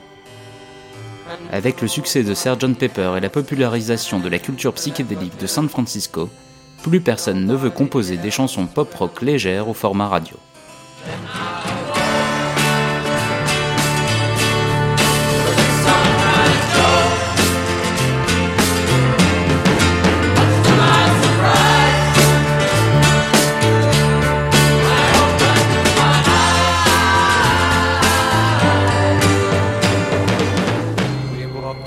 Avec 1.50 1.80
le 1.80 1.88
succès 1.88 2.22
de 2.22 2.34
Sgt 2.34 2.74
Pepper 2.78 3.14
et 3.16 3.20
la 3.20 3.30
popularisation 3.30 4.18
de 4.18 4.28
la 4.28 4.38
culture 4.38 4.74
psychédélique 4.74 5.38
de 5.38 5.46
San 5.46 5.68
Francisco, 5.68 6.28
plus 6.82 7.00
personne 7.00 7.46
ne 7.46 7.54
veut 7.54 7.70
composer 7.70 8.16
des 8.16 8.30
chansons 8.30 8.66
pop-rock 8.66 9.22
légères 9.22 9.68
au 9.68 9.74
format 9.74 10.08
radio. 10.08 10.36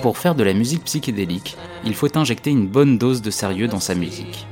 Pour 0.01 0.19
faire 0.19 0.35
de 0.35 0.43
la 0.43 0.53
musique 0.53 0.83
psychédélique, 0.83 1.57
il 1.83 1.95
faut 1.95 2.15
injecter 2.15 2.51
une 2.51 2.67
bonne 2.67 2.97
dose 2.97 3.21
de 3.23 3.31
sérieux 3.31 3.67
dans 3.67 3.79
sa 3.79 3.95
musique. 3.95 4.45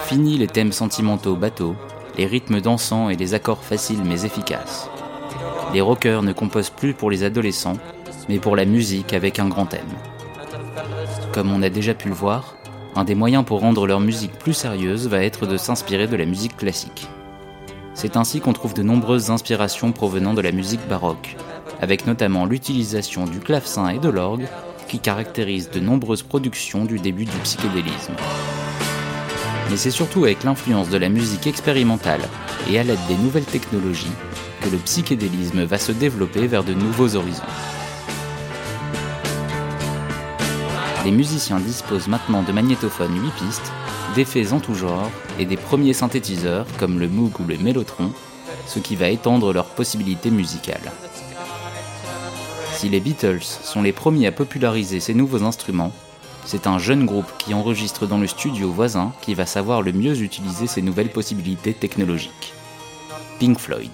Fini 0.00 0.38
les 0.38 0.46
thèmes 0.46 0.72
sentimentaux 0.72 1.36
bateaux, 1.36 1.76
les 2.16 2.26
rythmes 2.26 2.60
dansants 2.60 3.10
et 3.10 3.16
les 3.16 3.34
accords 3.34 3.64
faciles 3.64 4.02
mais 4.04 4.24
efficaces. 4.24 4.88
Les 5.74 5.80
rockers 5.80 6.22
ne 6.22 6.32
composent 6.32 6.70
plus 6.70 6.94
pour 6.94 7.10
les 7.10 7.24
adolescents, 7.24 7.76
mais 8.28 8.38
pour 8.38 8.56
la 8.56 8.64
musique 8.64 9.12
avec 9.12 9.38
un 9.38 9.48
grand 9.48 9.66
thème. 9.66 9.82
Comme 11.32 11.52
on 11.52 11.62
a 11.62 11.68
déjà 11.68 11.94
pu 11.94 12.08
le 12.08 12.14
voir, 12.14 12.56
un 12.94 13.04
des 13.04 13.14
moyens 13.14 13.44
pour 13.44 13.60
rendre 13.60 13.86
leur 13.86 14.00
musique 14.00 14.38
plus 14.38 14.54
sérieuse 14.54 15.08
va 15.08 15.22
être 15.22 15.46
de 15.46 15.56
s'inspirer 15.56 16.06
de 16.06 16.16
la 16.16 16.24
musique 16.24 16.56
classique. 16.56 17.08
C'est 17.94 18.16
ainsi 18.16 18.40
qu'on 18.40 18.52
trouve 18.52 18.74
de 18.74 18.82
nombreuses 18.82 19.30
inspirations 19.30 19.92
provenant 19.92 20.34
de 20.34 20.40
la 20.40 20.52
musique 20.52 20.86
baroque, 20.88 21.36
avec 21.80 22.06
notamment 22.06 22.46
l'utilisation 22.46 23.24
du 23.24 23.40
clavecin 23.40 23.88
et 23.88 23.98
de 23.98 24.08
l'orgue 24.08 24.48
qui 24.88 24.98
caractérisent 24.98 25.70
de 25.70 25.80
nombreuses 25.80 26.22
productions 26.22 26.84
du 26.84 26.98
début 26.98 27.24
du 27.24 27.36
psychédélisme. 27.38 28.14
Mais 29.70 29.76
c'est 29.76 29.90
surtout 29.90 30.24
avec 30.24 30.44
l'influence 30.44 30.90
de 30.90 30.98
la 30.98 31.08
musique 31.08 31.46
expérimentale 31.46 32.22
et 32.70 32.78
à 32.78 32.82
l'aide 32.82 33.04
des 33.08 33.16
nouvelles 33.16 33.44
technologies 33.44 34.12
que 34.60 34.68
le 34.68 34.78
psychédélisme 34.78 35.64
va 35.64 35.78
se 35.78 35.92
développer 35.92 36.46
vers 36.46 36.64
de 36.64 36.72
nouveaux 36.72 37.16
horizons. 37.16 37.42
Les 41.04 41.10
musiciens 41.10 41.60
disposent 41.60 42.08
maintenant 42.08 42.42
de 42.42 42.52
magnétophones 42.52 43.20
8 43.20 43.44
pistes, 43.44 43.72
d'effets 44.14 44.52
en 44.52 44.60
tout 44.60 44.74
genre 44.74 45.10
et 45.38 45.44
des 45.44 45.56
premiers 45.56 45.92
synthétiseurs 45.92 46.66
comme 46.78 46.98
le 46.98 47.08
Moog 47.08 47.38
ou 47.40 47.44
le 47.44 47.56
Mellotron, 47.58 48.10
ce 48.66 48.78
qui 48.78 48.96
va 48.96 49.08
étendre 49.08 49.52
leurs 49.52 49.66
possibilités 49.66 50.30
musicales. 50.30 50.92
Si 52.72 52.88
les 52.88 53.00
Beatles 53.00 53.42
sont 53.42 53.82
les 53.82 53.92
premiers 53.92 54.26
à 54.26 54.32
populariser 54.32 55.00
ces 55.00 55.14
nouveaux 55.14 55.44
instruments, 55.44 55.92
c'est 56.46 56.68
un 56.68 56.78
jeune 56.78 57.06
groupe 57.06 57.30
qui 57.38 57.54
enregistre 57.54 58.06
dans 58.06 58.18
le 58.18 58.28
studio 58.28 58.70
voisin 58.70 59.12
qui 59.20 59.34
va 59.34 59.46
savoir 59.46 59.82
le 59.82 59.92
mieux 59.92 60.22
utiliser 60.22 60.68
ces 60.68 60.80
nouvelles 60.80 61.10
possibilités 61.10 61.74
technologiques. 61.74 62.54
Pink 63.40 63.58
Floyd. 63.58 63.90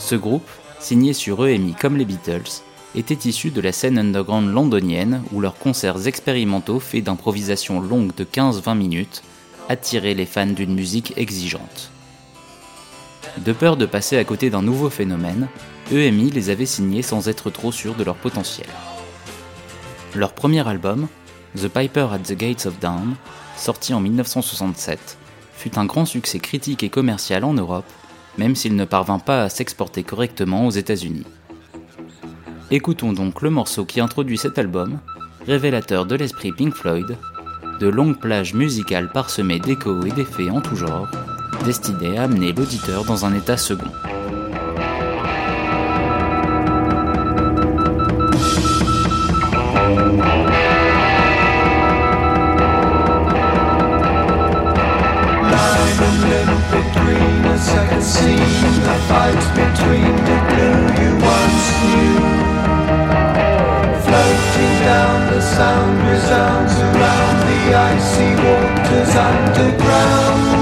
Ce 0.00 0.16
groupe, 0.16 0.48
signé 0.80 1.12
sur 1.12 1.46
EMI 1.46 1.74
comme 1.74 1.96
les 1.96 2.04
Beatles, 2.04 2.62
était 2.96 3.28
issu 3.28 3.50
de 3.50 3.60
la 3.60 3.70
scène 3.70 3.96
underground 3.96 4.52
londonienne 4.52 5.22
où 5.32 5.40
leurs 5.40 5.56
concerts 5.56 6.08
expérimentaux 6.08 6.80
faits 6.80 7.04
d'improvisation 7.04 7.80
longue 7.80 8.14
de 8.16 8.24
15-20 8.24 8.76
minutes 8.76 9.22
attiraient 9.68 10.14
les 10.14 10.26
fans 10.26 10.46
d'une 10.46 10.74
musique 10.74 11.14
exigeante. 11.16 11.90
De 13.38 13.52
peur 13.52 13.76
de 13.76 13.86
passer 13.86 14.18
à 14.18 14.24
côté 14.24 14.50
d'un 14.50 14.62
nouveau 14.62 14.90
phénomène, 14.90 15.48
EMI 15.92 16.30
les 16.30 16.50
avait 16.50 16.66
signés 16.66 17.02
sans 17.02 17.28
être 17.28 17.50
trop 17.50 17.70
sûrs 17.70 17.94
de 17.94 18.04
leur 18.04 18.16
potentiel. 18.16 18.66
Leur 20.14 20.34
premier 20.34 20.66
album, 20.68 21.08
The 21.56 21.68
Piper 21.68 22.08
at 22.12 22.18
the 22.18 22.36
Gates 22.36 22.66
of 22.66 22.78
Dawn, 22.80 23.14
sorti 23.56 23.94
en 23.94 24.00
1967, 24.00 25.16
fut 25.54 25.78
un 25.78 25.86
grand 25.86 26.04
succès 26.04 26.38
critique 26.38 26.82
et 26.82 26.90
commercial 26.90 27.44
en 27.44 27.54
Europe, 27.54 27.90
même 28.36 28.54
s'il 28.54 28.76
ne 28.76 28.84
parvint 28.84 29.18
pas 29.18 29.44
à 29.44 29.48
s'exporter 29.48 30.02
correctement 30.02 30.66
aux 30.66 30.70
États-Unis. 30.70 31.24
Écoutons 32.70 33.14
donc 33.14 33.40
le 33.40 33.48
morceau 33.48 33.86
qui 33.86 34.00
introduit 34.00 34.36
cet 34.36 34.58
album, 34.58 34.98
révélateur 35.46 36.04
de 36.04 36.14
l'esprit 36.14 36.52
Pink 36.52 36.74
Floyd, 36.74 37.16
de 37.80 37.88
longues 37.88 38.20
plages 38.20 38.52
musicales 38.52 39.10
parsemées 39.10 39.60
d'échos 39.60 40.04
et 40.04 40.12
d'effets 40.12 40.50
en 40.50 40.60
tout 40.60 40.76
genre, 40.76 41.08
destinées 41.64 42.18
à 42.18 42.24
amener 42.24 42.52
l'auditeur 42.52 43.04
dans 43.04 43.24
un 43.24 43.34
état 43.34 43.56
second. 43.56 43.90
A 58.16 58.52
The 58.86 58.96
fight 59.08 59.42
between 59.56 60.14
the 60.28 60.38
blue 60.48 60.82
you 61.00 61.12
once 61.34 61.66
knew 61.90 62.18
Floating 64.04 64.74
down 64.84 65.32
the 65.32 65.40
sound 65.40 65.96
resounds 66.08 66.74
around 66.78 67.36
the 67.48 67.74
icy 67.74 68.30
waters 68.44 69.16
underground 69.16 70.61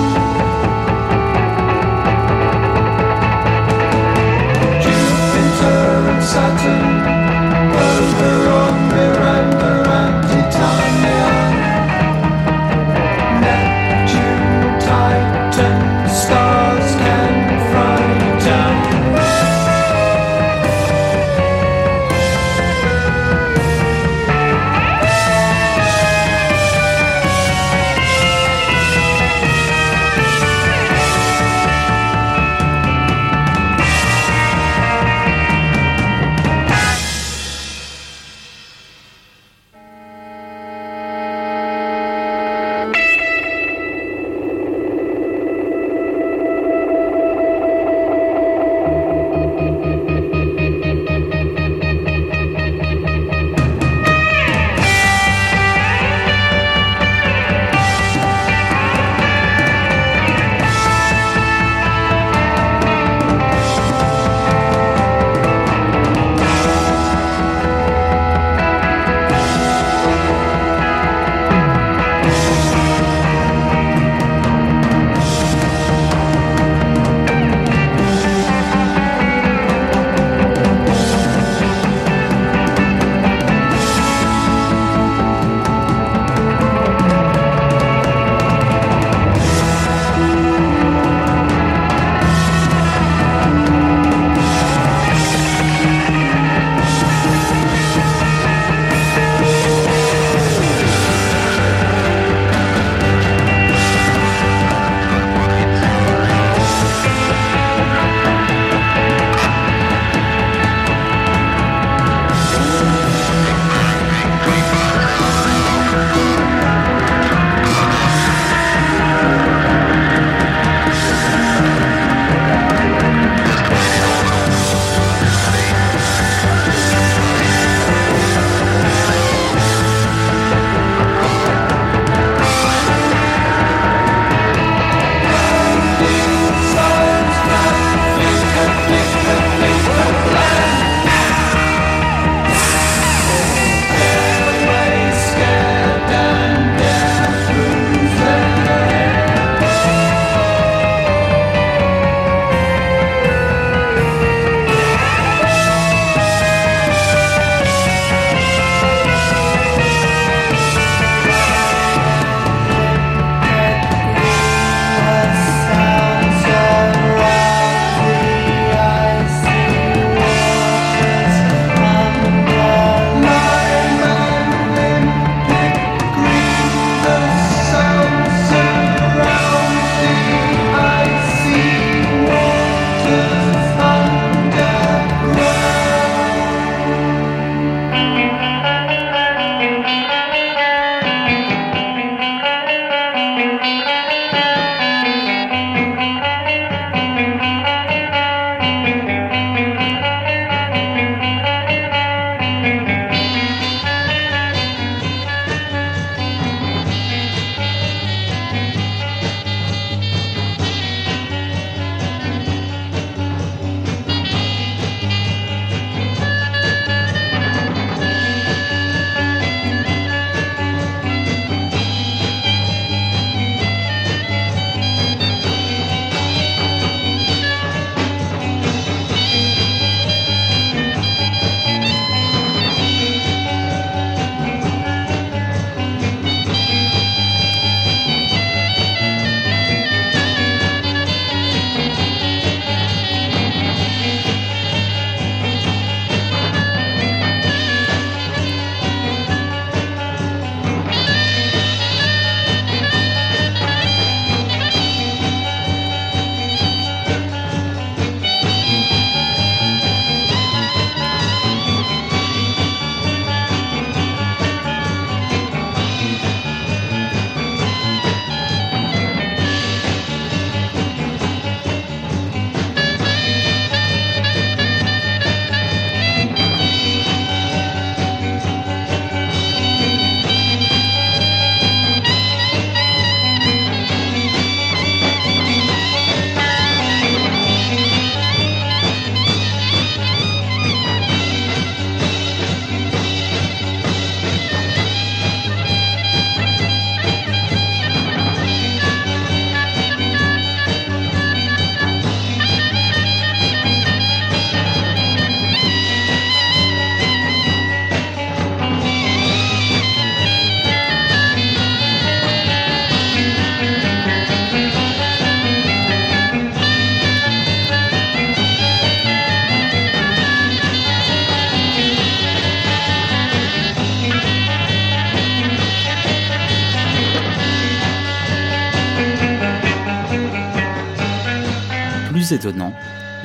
étonnant, 332.33 332.73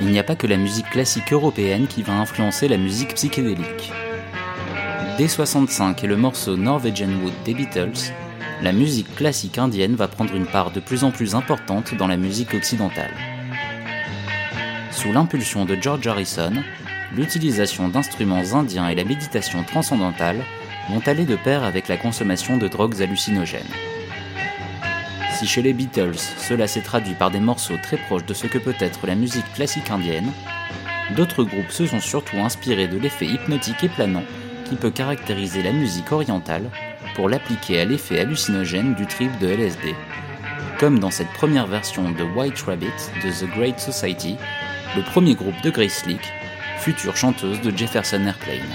il 0.02 0.08
n'y 0.08 0.20
a 0.20 0.24
pas 0.24 0.36
que 0.36 0.48
la 0.48 0.58
musique 0.58 0.90
classique 0.90 1.32
européenne 1.32 1.88
qui 1.88 2.04
va 2.04 2.14
influencer 2.14 2.68
la 2.68 2.78
musique 2.78 3.16
psychédélique. 3.16 3.92
Dès 5.18 5.28
65 5.28 6.04
et 6.04 6.08
le 6.08 6.18
morceau 6.18 6.58
Norwegian 6.58 7.10
Wood 7.24 7.34
des 7.46 7.54
Beatles, 7.54 8.12
la 8.62 8.74
musique 8.74 9.16
classique 9.16 9.58
indienne 9.58 9.96
va 9.96 10.08
prendre 10.08 10.36
une 10.36 10.46
part 10.46 10.72
de 10.72 10.80
plus 10.80 11.04
en 11.04 11.12
plus 11.12 11.36
importante 11.36 11.96
dans 11.96 12.08
la 12.08 12.18
musique 12.18 12.54
occidentale. 12.54 13.14
Sous 14.92 15.14
l'impulsion 15.14 15.66
de 15.66 15.78
George 15.80 16.08
Harrison, 16.08 16.54
l'utilisation 17.16 17.88
d'instruments 17.88 18.54
indiens 18.54 18.90
et 18.90 18.96
la 18.96 19.04
méditation 19.04 19.64
transcendantale 19.64 20.44
vont 20.90 21.02
aller 21.06 21.26
de 21.26 21.36
pair 21.36 21.64
avec 21.64 21.88
la 21.88 21.98
consommation 21.98 22.58
de 22.58 22.68
drogues 22.68 23.02
hallucinogènes. 23.02 23.64
Si 25.36 25.48
chez 25.48 25.62
les 25.62 25.74
Beatles, 25.74 26.16
cela 26.38 26.66
s'est 26.66 26.80
traduit 26.82 27.14
par 27.14 27.30
des 27.30 27.42
morceaux 27.42 27.76
très 27.84 27.98
proches 27.98 28.26
de 28.26 28.34
ce 28.34 28.48
que 28.48 28.58
peut 28.58 28.76
être 28.80 29.06
la 29.06 29.16
musique 29.16 29.52
classique 29.54 29.92
indienne, 29.92 30.32
d'autres 31.14 31.44
groupes 31.44 31.72
se 31.72 31.86
sont 31.86 32.00
surtout 32.00 32.38
inspirés 32.38 32.88
de 32.88 32.98
l'effet 32.98 33.26
hypnotique 33.26 33.84
et 33.84 33.90
planant 33.90 34.24
qui 34.64 34.78
peut 34.78 34.92
caractériser 34.92 35.62
la 35.62 35.74
musique 35.74 36.14
orientale 36.14 36.72
pour 37.16 37.28
l'appliquer 37.28 37.82
à 37.82 37.86
l'effet 37.86 38.22
hallucinogène 38.22 38.96
du 38.96 39.08
trip 39.08 39.38
de 39.40 39.48
LSD, 39.48 39.94
comme 40.80 41.00
dans 41.00 41.12
cette 41.12 41.34
première 41.34 41.68
version 41.68 42.10
de 42.12 42.24
White 42.24 42.62
Rabbit 42.62 42.88
de 43.22 43.30
The 43.30 43.50
Great 43.58 43.80
Society, 43.82 44.38
le 44.96 45.04
premier 45.04 45.36
groupe 45.36 45.62
de 45.64 45.70
Grace 45.70 46.04
Slick, 46.04 46.22
future 46.80 47.18
chanteuse 47.18 47.60
de 47.60 47.76
Jefferson 47.76 48.26
Airplane. 48.26 48.74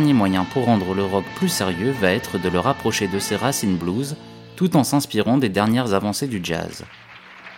Dernier 0.00 0.14
moyen 0.14 0.46
pour 0.46 0.64
rendre 0.64 0.94
le 0.94 1.04
rock 1.04 1.26
plus 1.36 1.50
sérieux 1.50 1.90
va 1.90 2.10
être 2.10 2.38
de 2.38 2.48
le 2.48 2.58
rapprocher 2.58 3.06
de 3.06 3.18
ses 3.18 3.36
racines 3.36 3.76
blues, 3.76 4.16
tout 4.56 4.74
en 4.78 4.82
s'inspirant 4.82 5.36
des 5.36 5.50
dernières 5.50 5.92
avancées 5.92 6.26
du 6.26 6.40
jazz. 6.42 6.86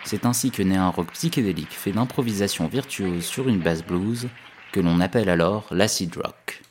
C'est 0.02 0.26
ainsi 0.26 0.50
que 0.50 0.64
naît 0.64 0.74
un 0.74 0.88
rock 0.88 1.12
psychédélique 1.12 1.70
fait 1.70 1.92
d'improvisation 1.92 2.66
virtuose 2.66 3.24
sur 3.24 3.48
une 3.48 3.60
basse 3.60 3.84
blues, 3.84 4.28
que 4.72 4.80
l'on 4.80 4.98
appelle 4.98 5.28
alors 5.28 5.68
l'acid 5.70 6.12
rock. 6.16 6.61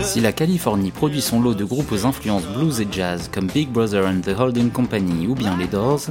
Si 0.00 0.20
la 0.22 0.32
Californie 0.32 0.92
produit 0.92 1.20
son 1.20 1.40
lot 1.40 1.52
de 1.52 1.64
groupes 1.64 1.92
aux 1.92 2.06
influences 2.06 2.46
blues 2.46 2.80
et 2.80 2.88
jazz 2.90 3.28
comme 3.32 3.48
Big 3.48 3.68
Brother 3.68 4.06
and 4.06 4.20
the 4.22 4.38
Holding 4.38 4.70
Company 4.70 5.26
ou 5.26 5.34
bien 5.34 5.56
les 5.58 5.66
Doors, 5.66 6.06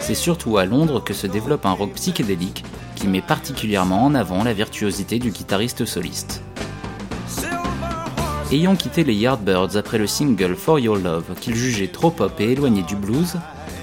c'est 0.00 0.14
surtout 0.14 0.58
à 0.58 0.64
Londres 0.64 1.02
que 1.02 1.14
se 1.14 1.26
développe 1.26 1.66
un 1.66 1.72
rock 1.72 1.92
psychédélique 1.94 2.64
qui 2.94 3.08
met 3.08 3.20
particulièrement 3.20 4.04
en 4.04 4.14
avant 4.14 4.44
la 4.44 4.52
virtuosité 4.52 5.18
du 5.18 5.30
guitariste 5.30 5.84
soliste. 5.84 6.42
Ayant 8.52 8.76
quitté 8.76 9.02
les 9.02 9.14
Yardbirds 9.14 9.76
après 9.76 9.98
le 9.98 10.06
single 10.06 10.54
For 10.54 10.78
Your 10.78 10.96
Love 10.96 11.34
qu'il 11.40 11.54
jugeait 11.54 11.88
trop 11.88 12.10
pop 12.10 12.38
et 12.38 12.52
éloigné 12.52 12.82
du 12.82 12.96
blues, 12.96 13.36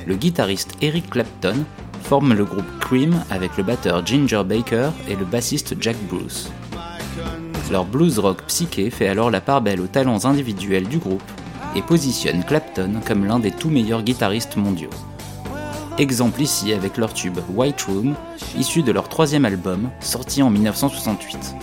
le 0.05 0.15
guitariste 0.15 0.73
Eric 0.81 1.09
Clapton 1.09 1.65
forme 2.10 2.34
le 2.34 2.43
groupe 2.43 2.80
Cream 2.80 3.24
avec 3.30 3.55
le 3.55 3.62
batteur 3.62 4.03
Ginger 4.03 4.41
Baker 4.43 4.89
et 5.07 5.16
le 5.16 5.26
bassiste 5.26 5.76
Jack 5.80 5.95
Bruce. 6.10 6.49
Leur 7.72 7.86
blues 7.86 8.18
rock 8.18 8.41
psyché 8.47 8.89
fait 8.89 9.07
alors 9.07 9.30
la 9.30 9.41
part 9.41 9.62
belle 9.62 9.80
aux 9.80 9.86
talents 9.86 10.26
individuels 10.26 10.88
du 10.88 10.97
groupe 10.97 11.22
et 11.76 11.84
positionne 11.84 12.43
Clapton 12.43 12.93
comme 13.05 13.26
l'un 13.26 13.38
des 13.38 13.51
tout 13.51 13.70
meilleurs 13.70 14.01
guitaristes 14.01 14.55
mondiaux. 14.55 14.89
Exemple 15.99 16.41
ici 16.41 16.74
avec 16.74 16.97
leur 16.97 17.14
tube 17.14 17.38
White 17.53 17.84
Room, 17.84 18.16
issu 18.57 18.82
de 18.82 18.91
leur 18.91 19.07
troisième 19.07 19.45
album, 19.45 19.91
sorti 19.99 20.41
en 20.41 20.49
1968. 20.49 21.53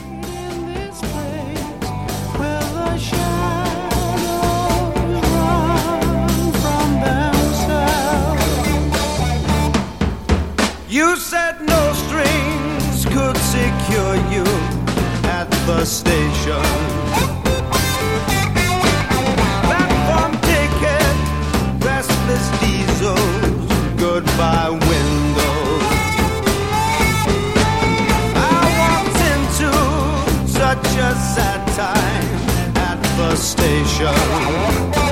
Station. 15.84 16.62
Platform 19.66 20.32
ticket, 20.42 21.16
restless 21.84 22.46
diesels, 22.60 23.72
goodbye 23.98 24.70
windows. 24.70 25.82
I 28.36 28.62
walked 28.80 29.20
into 29.34 29.70
such 30.48 30.86
a 30.98 31.14
sad 31.34 31.66
time 31.74 32.76
at 32.76 33.02
the 33.16 33.34
station. 33.34 35.05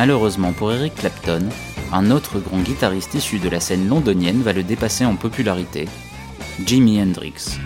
Malheureusement 0.00 0.54
pour 0.54 0.72
Eric 0.72 0.94
Clapton, 0.94 1.46
un 1.92 2.10
autre 2.10 2.40
grand 2.40 2.60
guitariste 2.60 3.12
issu 3.12 3.38
de 3.38 3.50
la 3.50 3.60
scène 3.60 3.86
londonienne 3.86 4.40
va 4.40 4.54
le 4.54 4.62
dépasser 4.62 5.04
en 5.04 5.14
popularité, 5.14 5.86
Jimi 6.64 7.02
Hendrix. 7.02 7.58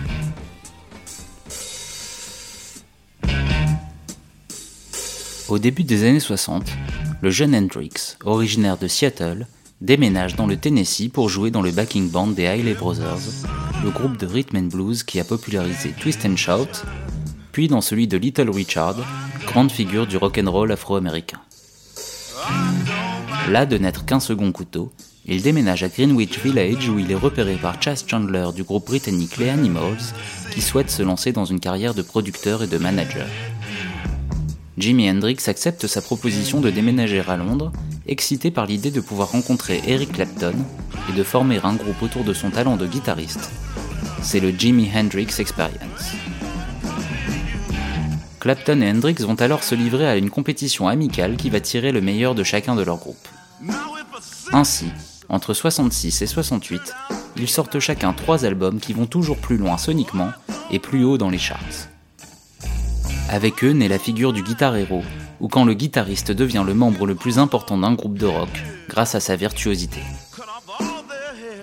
Au 5.47 5.59
début 5.59 5.85
des 5.85 6.03
années 6.03 6.19
60, 6.19 6.67
le 7.21 7.29
jeune 7.29 7.55
Hendrix, 7.55 8.17
originaire 8.25 8.77
de 8.77 8.89
Seattle, 8.89 9.47
déménage 9.79 10.35
dans 10.35 10.45
le 10.45 10.57
Tennessee 10.57 11.07
pour 11.07 11.29
jouer 11.29 11.51
dans 11.51 11.61
le 11.61 11.71
backing 11.71 12.09
band 12.09 12.27
des 12.27 12.43
Hailey 12.43 12.73
Brothers, 12.73 13.45
le 13.81 13.91
groupe 13.91 14.17
de 14.17 14.25
rhythm 14.25 14.57
and 14.57 14.63
blues 14.63 15.03
qui 15.03 15.21
a 15.21 15.23
popularisé 15.23 15.93
Twist 15.97 16.25
and 16.25 16.35
Shout, 16.35 16.83
puis 17.53 17.69
dans 17.69 17.79
celui 17.79 18.09
de 18.09 18.17
Little 18.17 18.49
Richard, 18.49 18.97
grande 19.45 19.71
figure 19.71 20.05
du 20.05 20.17
rock'n'roll 20.17 20.73
afro-américain. 20.73 21.39
Là 23.49 23.67
de 23.67 23.77
n'être 23.77 24.05
qu'un 24.05 24.19
second 24.19 24.51
couteau, 24.51 24.91
il 25.27 25.43
déménage 25.43 25.83
à 25.83 25.87
Greenwich 25.87 26.39
Village 26.39 26.89
où 26.89 26.97
il 26.97 27.11
est 27.11 27.15
repéré 27.15 27.55
par 27.55 27.79
Chas 27.79 28.03
Chandler 28.07 28.47
du 28.55 28.63
groupe 28.63 28.87
britannique 28.87 29.37
Les 29.37 29.49
Animals, 29.49 30.13
qui 30.51 30.61
souhaite 30.61 30.89
se 30.89 31.03
lancer 31.03 31.31
dans 31.31 31.45
une 31.45 31.59
carrière 31.59 31.93
de 31.93 32.01
producteur 32.01 32.63
et 32.63 32.67
de 32.67 32.79
manager. 32.79 33.27
Jimi 34.79 35.09
Hendrix 35.09 35.37
accepte 35.45 35.85
sa 35.85 36.01
proposition 36.01 36.59
de 36.59 36.71
déménager 36.71 37.21
à 37.27 37.37
Londres, 37.37 37.71
excité 38.07 38.49
par 38.49 38.65
l'idée 38.65 38.89
de 38.89 38.99
pouvoir 38.99 39.31
rencontrer 39.31 39.79
Eric 39.85 40.13
Clapton 40.13 40.55
et 41.09 41.15
de 41.15 41.23
former 41.23 41.59
un 41.63 41.75
groupe 41.75 42.01
autour 42.01 42.23
de 42.23 42.33
son 42.33 42.49
talent 42.49 42.77
de 42.77 42.87
guitariste. 42.87 43.51
C'est 44.23 44.39
le 44.39 44.49
Jimi 44.49 44.89
Hendrix 44.93 45.27
Experience. 45.37 46.13
Clapton 48.39 48.81
et 48.81 48.89
Hendrix 48.91 49.15
vont 49.19 49.35
alors 49.35 49.63
se 49.63 49.75
livrer 49.75 50.07
à 50.07 50.17
une 50.17 50.29
compétition 50.29 50.87
amicale 50.87 51.35
qui 51.35 51.49
va 51.49 51.59
tirer 51.59 51.91
le 51.91 52.01
meilleur 52.01 52.35
de 52.35 52.43
chacun 52.43 52.75
de 52.75 52.83
leurs 52.83 52.97
groupes. 52.97 53.27
Ainsi, 54.51 54.87
entre 55.29 55.53
66 55.53 56.21
et 56.21 56.27
68, 56.27 56.81
ils 57.37 57.49
sortent 57.49 57.79
chacun 57.79 58.13
trois 58.13 58.45
albums 58.45 58.79
qui 58.79 58.93
vont 58.93 59.07
toujours 59.07 59.37
plus 59.37 59.57
loin 59.57 59.77
soniquement 59.77 60.31
et 60.71 60.79
plus 60.79 61.03
haut 61.03 61.17
dans 61.17 61.29
les 61.29 61.37
charts. 61.37 61.89
Avec 63.29 63.63
eux 63.63 63.71
naît 63.71 63.87
la 63.87 63.99
figure 63.99 64.33
du 64.33 64.43
guitar 64.43 64.75
héros, 64.75 65.03
ou 65.39 65.47
quand 65.47 65.65
le 65.65 65.73
guitariste 65.73 66.31
devient 66.31 66.63
le 66.65 66.73
membre 66.73 67.05
le 67.05 67.15
plus 67.15 67.39
important 67.39 67.77
d'un 67.77 67.93
groupe 67.93 68.17
de 68.17 68.27
rock 68.27 68.63
grâce 68.87 69.15
à 69.15 69.19
sa 69.19 69.35
virtuosité. 69.35 70.01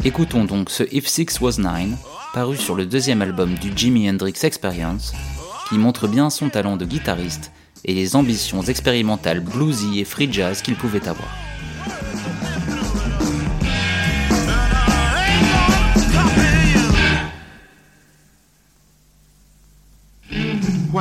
Écoutons 0.05 0.45
donc 0.45 0.69
ce 0.71 0.83
If 0.93 1.07
Six 1.07 1.41
Was 1.41 1.59
Nine, 1.59 1.97
paru 2.35 2.57
sur 2.57 2.75
le 2.75 2.85
deuxième 2.85 3.23
album 3.23 3.55
du 3.55 3.73
Jimi 3.75 4.11
Hendrix 4.11 4.35
Experience, 4.43 5.13
qui 5.69 5.79
montre 5.79 6.09
bien 6.09 6.29
son 6.29 6.49
talent 6.49 6.77
de 6.77 6.85
guitariste 6.85 7.53
et 7.85 7.95
les 7.95 8.17
ambitions 8.17 8.63
expérimentales 8.63 9.41
bluesy 9.41 10.01
et 10.01 10.05
free 10.05 10.33
jazz 10.33 10.63
qu'il 10.63 10.75
pouvait 10.75 11.09
avoir. 11.09 11.29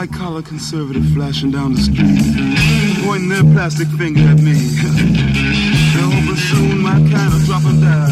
White 0.02 0.12
collar 0.14 0.42
conservative 0.42 1.06
flashing 1.14 1.52
down 1.52 1.74
the 1.74 1.80
street, 1.80 3.06
pointing 3.06 3.30
their 3.30 3.44
plastic 3.54 3.88
finger 4.00 4.22
at 4.22 4.42
me. 4.42 4.58
Hoping 5.94 6.36
soon 6.36 6.82
my 6.82 6.98
kind 7.14 7.32
of 7.32 7.46
drop 7.46 7.64
and 7.66 8.11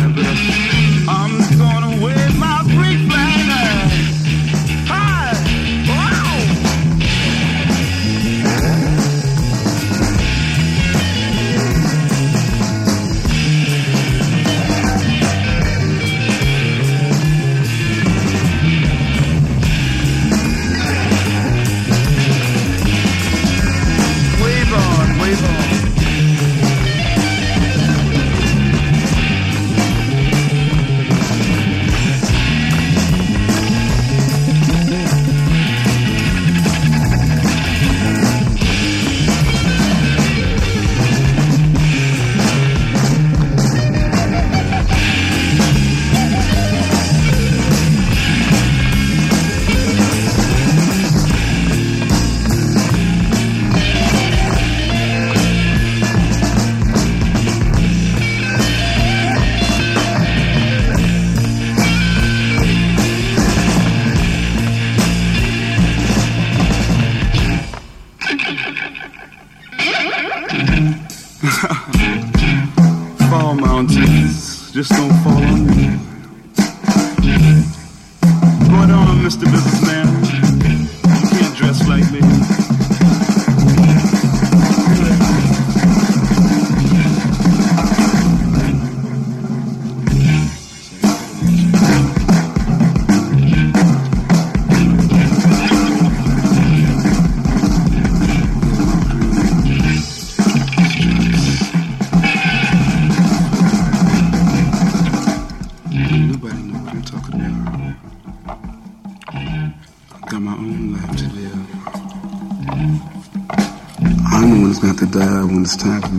Mr. 79.30 79.45
Businessman. 79.45 80.09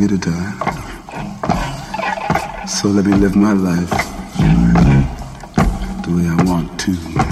To 0.09 0.19
die. 0.19 0.53
So 2.67 2.89
let 2.89 3.05
me 3.05 3.15
live 3.15 3.37
my 3.37 3.53
life 3.53 3.91
the 6.03 6.11
way 6.15 6.27
I 6.29 6.43
want 6.45 6.79
to. 6.81 7.30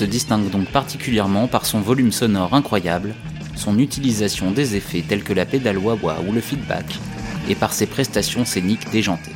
Se 0.00 0.06
distingue 0.06 0.48
donc 0.48 0.66
particulièrement 0.68 1.46
par 1.46 1.66
son 1.66 1.82
volume 1.82 2.10
sonore 2.10 2.54
incroyable, 2.54 3.14
son 3.54 3.78
utilisation 3.78 4.50
des 4.50 4.74
effets 4.74 5.04
tels 5.06 5.22
que 5.22 5.34
la 5.34 5.44
pédale 5.44 5.76
wah-wah 5.76 6.20
ou 6.26 6.32
le 6.32 6.40
feedback, 6.40 6.86
et 7.50 7.54
par 7.54 7.74
ses 7.74 7.84
prestations 7.84 8.46
scéniques 8.46 8.90
déjantées. 8.90 9.34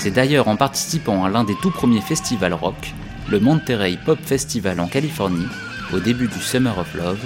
C'est 0.00 0.10
d'ailleurs 0.10 0.48
en 0.48 0.56
participant 0.56 1.24
à 1.24 1.28
l'un 1.28 1.44
des 1.44 1.54
tout 1.62 1.70
premiers 1.70 2.00
festivals 2.00 2.52
rock, 2.52 2.92
le 3.30 3.38
Monterey 3.38 3.96
Pop 4.04 4.18
Festival 4.20 4.80
en 4.80 4.88
Californie, 4.88 5.46
au 5.92 6.00
début 6.00 6.26
du 6.26 6.40
Summer 6.40 6.76
of 6.76 6.92
Love, 6.94 7.24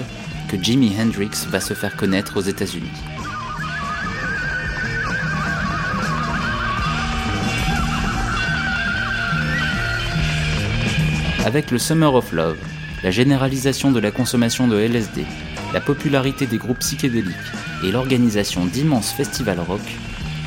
que 0.49 0.63
Jimi 0.63 0.91
Hendrix 0.99 1.47
va 1.49 1.59
se 1.59 1.73
faire 1.73 1.97
connaître 1.97 2.37
aux 2.37 2.41
États-Unis. 2.41 2.91
Avec 11.45 11.71
le 11.71 11.77
Summer 11.77 12.15
of 12.15 12.31
Love, 12.31 12.57
la 13.03 13.11
généralisation 13.11 13.91
de 13.91 13.99
la 13.99 14.11
consommation 14.11 14.69
de 14.69 14.79
LSD, 14.79 15.25
la 15.73 15.81
popularité 15.81 16.45
des 16.45 16.57
groupes 16.57 16.79
psychédéliques 16.79 17.35
et 17.83 17.91
l'organisation 17.91 18.65
d'immenses 18.65 19.11
festivals 19.11 19.59
rock, 19.59 19.81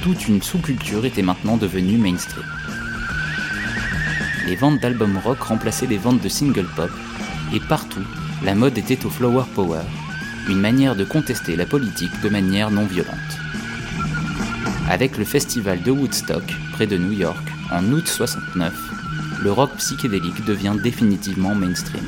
toute 0.02 0.26
une 0.26 0.40
sous-culture 0.40 1.04
était 1.04 1.20
maintenant 1.20 1.58
devenue 1.58 1.98
mainstream. 1.98 2.46
Les 4.46 4.56
ventes 4.56 4.80
d'albums 4.80 5.18
rock 5.18 5.42
remplaçaient 5.42 5.86
les 5.86 5.98
ventes 5.98 6.22
de 6.22 6.30
singles 6.30 6.70
pop, 6.74 6.90
et 7.52 7.60
partout, 7.60 8.04
la 8.42 8.54
mode 8.54 8.78
était 8.78 9.04
au 9.04 9.10
flower 9.10 9.44
power, 9.54 9.82
une 10.48 10.60
manière 10.60 10.96
de 10.96 11.04
contester 11.04 11.56
la 11.56 11.66
politique 11.66 12.22
de 12.22 12.30
manière 12.30 12.70
non 12.70 12.86
violente. 12.86 13.12
Avec 14.88 15.18
le 15.18 15.26
festival 15.26 15.82
de 15.82 15.90
Woodstock, 15.90 16.44
près 16.72 16.86
de 16.86 16.96
New 16.96 17.12
York, 17.12 17.46
en 17.70 17.84
août 17.92 18.08
69, 18.08 18.72
le 19.46 19.52
rock 19.52 19.76
psychédélique 19.76 20.44
devient 20.44 20.74
définitivement 20.82 21.54
mainstream. 21.54 22.02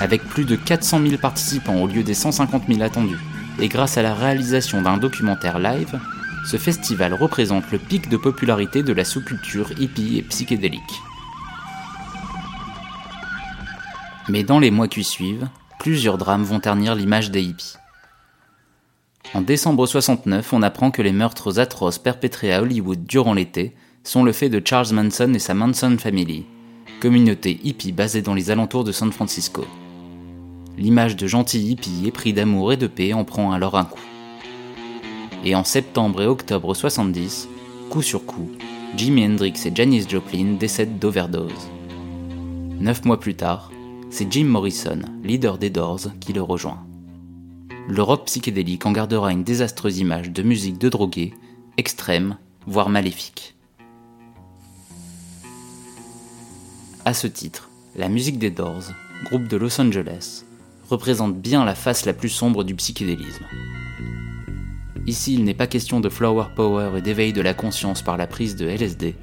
Avec 0.00 0.22
plus 0.22 0.44
de 0.44 0.54
400 0.54 1.00
000 1.04 1.16
participants 1.16 1.74
au 1.82 1.88
lieu 1.88 2.04
des 2.04 2.14
150 2.14 2.68
000 2.68 2.82
attendus, 2.82 3.18
et 3.58 3.66
grâce 3.66 3.98
à 3.98 4.02
la 4.02 4.14
réalisation 4.14 4.80
d'un 4.80 4.96
documentaire 4.96 5.58
live, 5.58 5.98
ce 6.46 6.56
festival 6.56 7.14
représente 7.14 7.68
le 7.72 7.78
pic 7.78 8.08
de 8.08 8.16
popularité 8.16 8.84
de 8.84 8.92
la 8.92 9.04
sous-culture 9.04 9.72
hippie 9.80 10.18
et 10.18 10.22
psychédélique. 10.22 11.02
Mais 14.28 14.44
dans 14.44 14.60
les 14.60 14.70
mois 14.70 14.86
qui 14.86 15.02
suivent, 15.02 15.48
plusieurs 15.80 16.16
drames 16.16 16.44
vont 16.44 16.60
ternir 16.60 16.94
l'image 16.94 17.32
des 17.32 17.42
hippies. 17.42 17.74
En 19.34 19.40
décembre 19.40 19.88
69, 19.88 20.52
on 20.52 20.62
apprend 20.62 20.92
que 20.92 21.02
les 21.02 21.10
meurtres 21.10 21.58
atroces 21.58 21.98
perpétrés 21.98 22.54
à 22.54 22.62
Hollywood 22.62 23.04
durant 23.04 23.34
l'été 23.34 23.74
sont 24.04 24.24
le 24.24 24.32
fait 24.32 24.48
de 24.48 24.60
Charles 24.64 24.92
Manson 24.92 25.32
et 25.34 25.38
sa 25.38 25.54
Manson 25.54 25.96
Family, 25.98 26.44
communauté 27.00 27.60
hippie 27.62 27.92
basée 27.92 28.22
dans 28.22 28.34
les 28.34 28.50
alentours 28.50 28.84
de 28.84 28.92
San 28.92 29.12
Francisco. 29.12 29.64
L'image 30.76 31.16
de 31.16 31.26
gentils 31.26 31.70
hippies 31.70 32.06
épris 32.06 32.32
d'amour 32.32 32.72
et 32.72 32.76
de 32.76 32.86
paix 32.86 33.12
en 33.12 33.24
prend 33.24 33.52
alors 33.52 33.76
un 33.76 33.84
coup. 33.84 34.00
Et 35.44 35.54
en 35.54 35.64
septembre 35.64 36.22
et 36.22 36.26
octobre 36.26 36.74
70, 36.74 37.48
coup 37.90 38.02
sur 38.02 38.24
coup, 38.24 38.50
Jimi 38.96 39.24
Hendrix 39.24 39.54
et 39.64 39.72
Janis 39.74 40.06
Joplin 40.08 40.56
décèdent 40.58 40.98
d'overdose. 40.98 41.70
Neuf 42.80 43.04
mois 43.04 43.20
plus 43.20 43.34
tard, 43.34 43.70
c'est 44.10 44.30
Jim 44.30 44.44
Morrison, 44.44 45.00
leader 45.24 45.58
des 45.58 45.70
Doors, 45.70 46.08
qui 46.20 46.32
le 46.32 46.42
rejoint. 46.42 46.84
Le 47.88 48.02
rock 48.02 48.26
psychédélique 48.26 48.86
en 48.86 48.92
gardera 48.92 49.32
une 49.32 49.44
désastreuse 49.44 49.98
image 49.98 50.30
de 50.30 50.42
musique 50.42 50.78
de 50.78 50.88
drogué, 50.88 51.34
extrême, 51.76 52.36
voire 52.66 52.88
maléfique. 52.88 53.54
À 57.04 57.14
ce 57.14 57.26
titre, 57.26 57.68
la 57.96 58.08
musique 58.08 58.38
des 58.38 58.52
Doors, 58.52 58.92
groupe 59.24 59.48
de 59.48 59.56
Los 59.56 59.80
Angeles, 59.80 60.44
représente 60.88 61.36
bien 61.36 61.64
la 61.64 61.74
face 61.74 62.04
la 62.06 62.12
plus 62.12 62.28
sombre 62.28 62.62
du 62.62 62.76
psychédélisme. 62.76 63.44
Ici, 65.08 65.34
il 65.34 65.42
n'est 65.42 65.52
pas 65.52 65.66
question 65.66 65.98
de 65.98 66.08
flower 66.08 66.44
power 66.54 66.96
et 66.96 67.02
d'éveil 67.02 67.32
de 67.32 67.42
la 67.42 67.54
conscience 67.54 68.02
par 68.02 68.16
la 68.16 68.28
prise 68.28 68.54
de 68.54 68.68
LSD. 68.68 69.16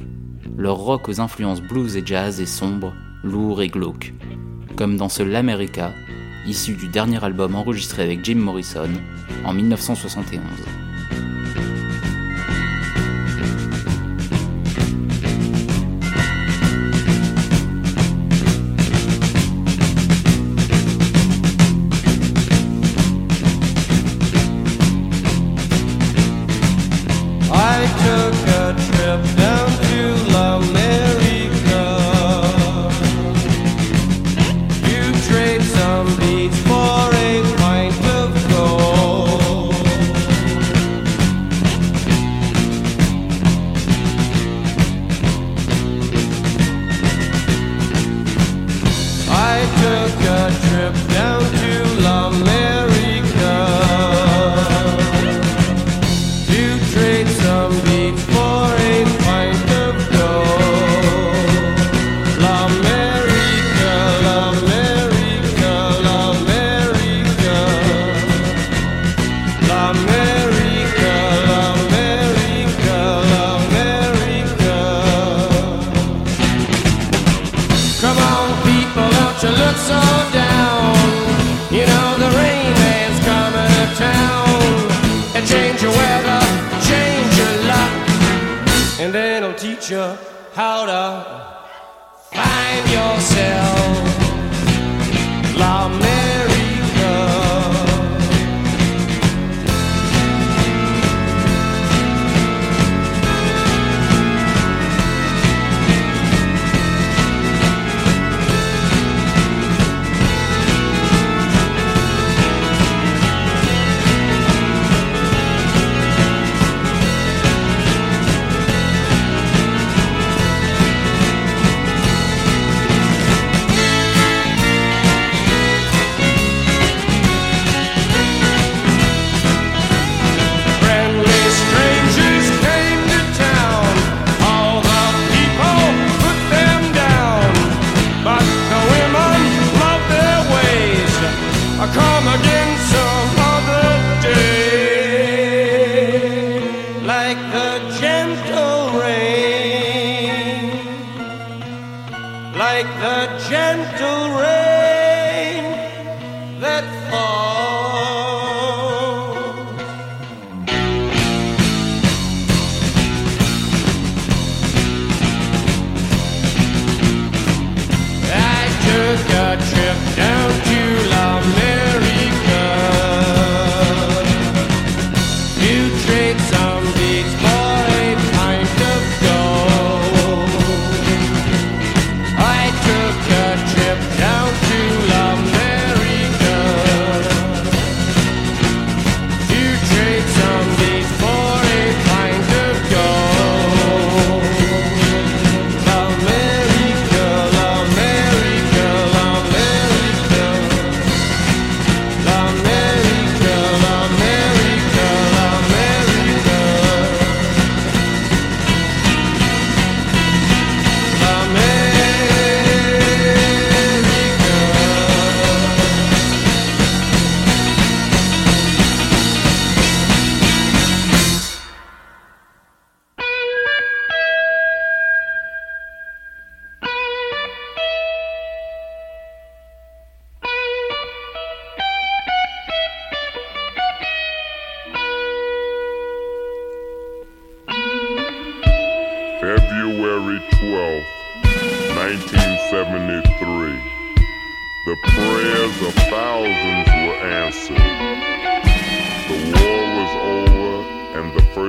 Leur 0.58 0.76
rock 0.76 1.08
aux 1.08 1.22
influences 1.22 1.62
blues 1.62 1.96
et 1.96 2.04
jazz 2.06 2.42
est 2.42 2.46
sombre, 2.46 2.94
lourd 3.24 3.62
et 3.62 3.70
glauque, 3.70 4.14
comme 4.76 4.98
dans 4.98 5.08
ce 5.08 5.24
L'America, 5.24 5.94
issu 6.46 6.74
du 6.74 6.90
dernier 6.90 7.24
album 7.24 7.56
enregistré 7.56 8.04
avec 8.04 8.26
Jim 8.26 8.40
Morrison 8.40 8.90
en 9.46 9.54
1971. 9.54 10.42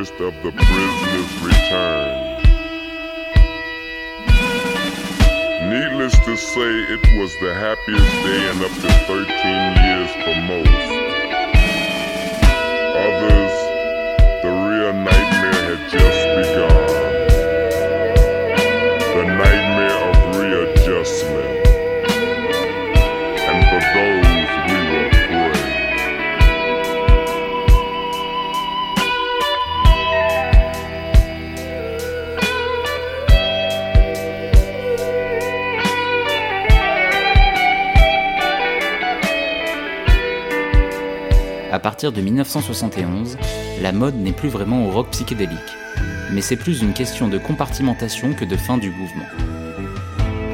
first 0.01 0.21
of 0.21 0.35
the 0.43 0.51
prisoner's 0.53 1.43
return. 1.43 2.17
Needless 5.69 6.19
to 6.25 6.37
say, 6.39 6.73
it 6.95 7.19
was 7.19 7.31
the 7.43 7.53
happiest 7.53 8.13
day 8.25 8.51
in 8.51 8.65
up 8.65 8.73
to 8.81 8.91
13 9.05 9.27
years 9.85 10.11
for 10.23 10.37
most. 10.49 10.89
Others, 13.09 13.55
the 14.43 14.53
real 14.69 14.95
nightmare 14.95 15.77
had 15.77 15.91
just 15.91 16.49
begun. 16.49 16.70
partir 42.01 42.13
de 42.13 42.23
1971, 42.23 43.37
la 43.83 43.93
mode 43.93 44.15
n'est 44.15 44.33
plus 44.33 44.49
vraiment 44.49 44.87
au 44.87 44.91
rock 44.91 45.11
psychédélique, 45.11 45.59
mais 46.33 46.41
c'est 46.41 46.57
plus 46.57 46.81
une 46.81 46.95
question 46.95 47.29
de 47.29 47.37
compartimentation 47.37 48.33
que 48.33 48.47
de 48.47 48.57
fin 48.57 48.79
du 48.79 48.89
mouvement. 48.89 49.27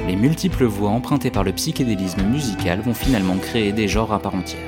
Les 0.08 0.16
multiples 0.16 0.64
voies 0.64 0.90
empruntées 0.90 1.30
par 1.30 1.44
le 1.44 1.52
psychédélisme 1.52 2.24
musical 2.24 2.80
vont 2.80 2.94
finalement 2.94 3.36
créer 3.36 3.70
des 3.70 3.86
genres 3.86 4.12
à 4.12 4.18
part 4.18 4.34
entière. 4.34 4.58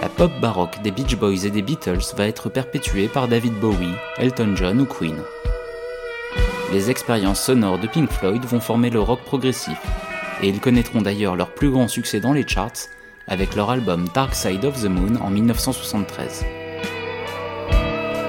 La 0.00 0.08
pop 0.08 0.30
baroque 0.40 0.80
des 0.84 0.92
Beach 0.92 1.16
Boys 1.16 1.44
et 1.44 1.50
des 1.50 1.62
Beatles 1.62 2.14
va 2.16 2.28
être 2.28 2.48
perpétuée 2.48 3.08
par 3.08 3.26
David 3.26 3.54
Bowie, 3.54 3.96
Elton 4.16 4.54
John 4.54 4.80
ou 4.80 4.86
Queen. 4.86 5.16
Les 6.72 6.88
expériences 6.88 7.42
sonores 7.42 7.80
de 7.80 7.88
Pink 7.88 8.08
Floyd 8.12 8.44
vont 8.44 8.60
former 8.60 8.90
le 8.90 9.00
rock 9.00 9.22
progressif, 9.22 9.80
et 10.40 10.48
ils 10.48 10.60
connaîtront 10.60 11.02
d'ailleurs 11.02 11.34
leur 11.34 11.50
plus 11.50 11.70
grand 11.70 11.88
succès 11.88 12.20
dans 12.20 12.32
les 12.32 12.46
charts 12.46 12.86
avec 13.30 13.54
leur 13.54 13.70
album 13.70 14.06
Dark 14.12 14.34
Side 14.34 14.64
of 14.64 14.82
the 14.82 14.86
Moon 14.88 15.16
en 15.22 15.30
1973. 15.30 16.44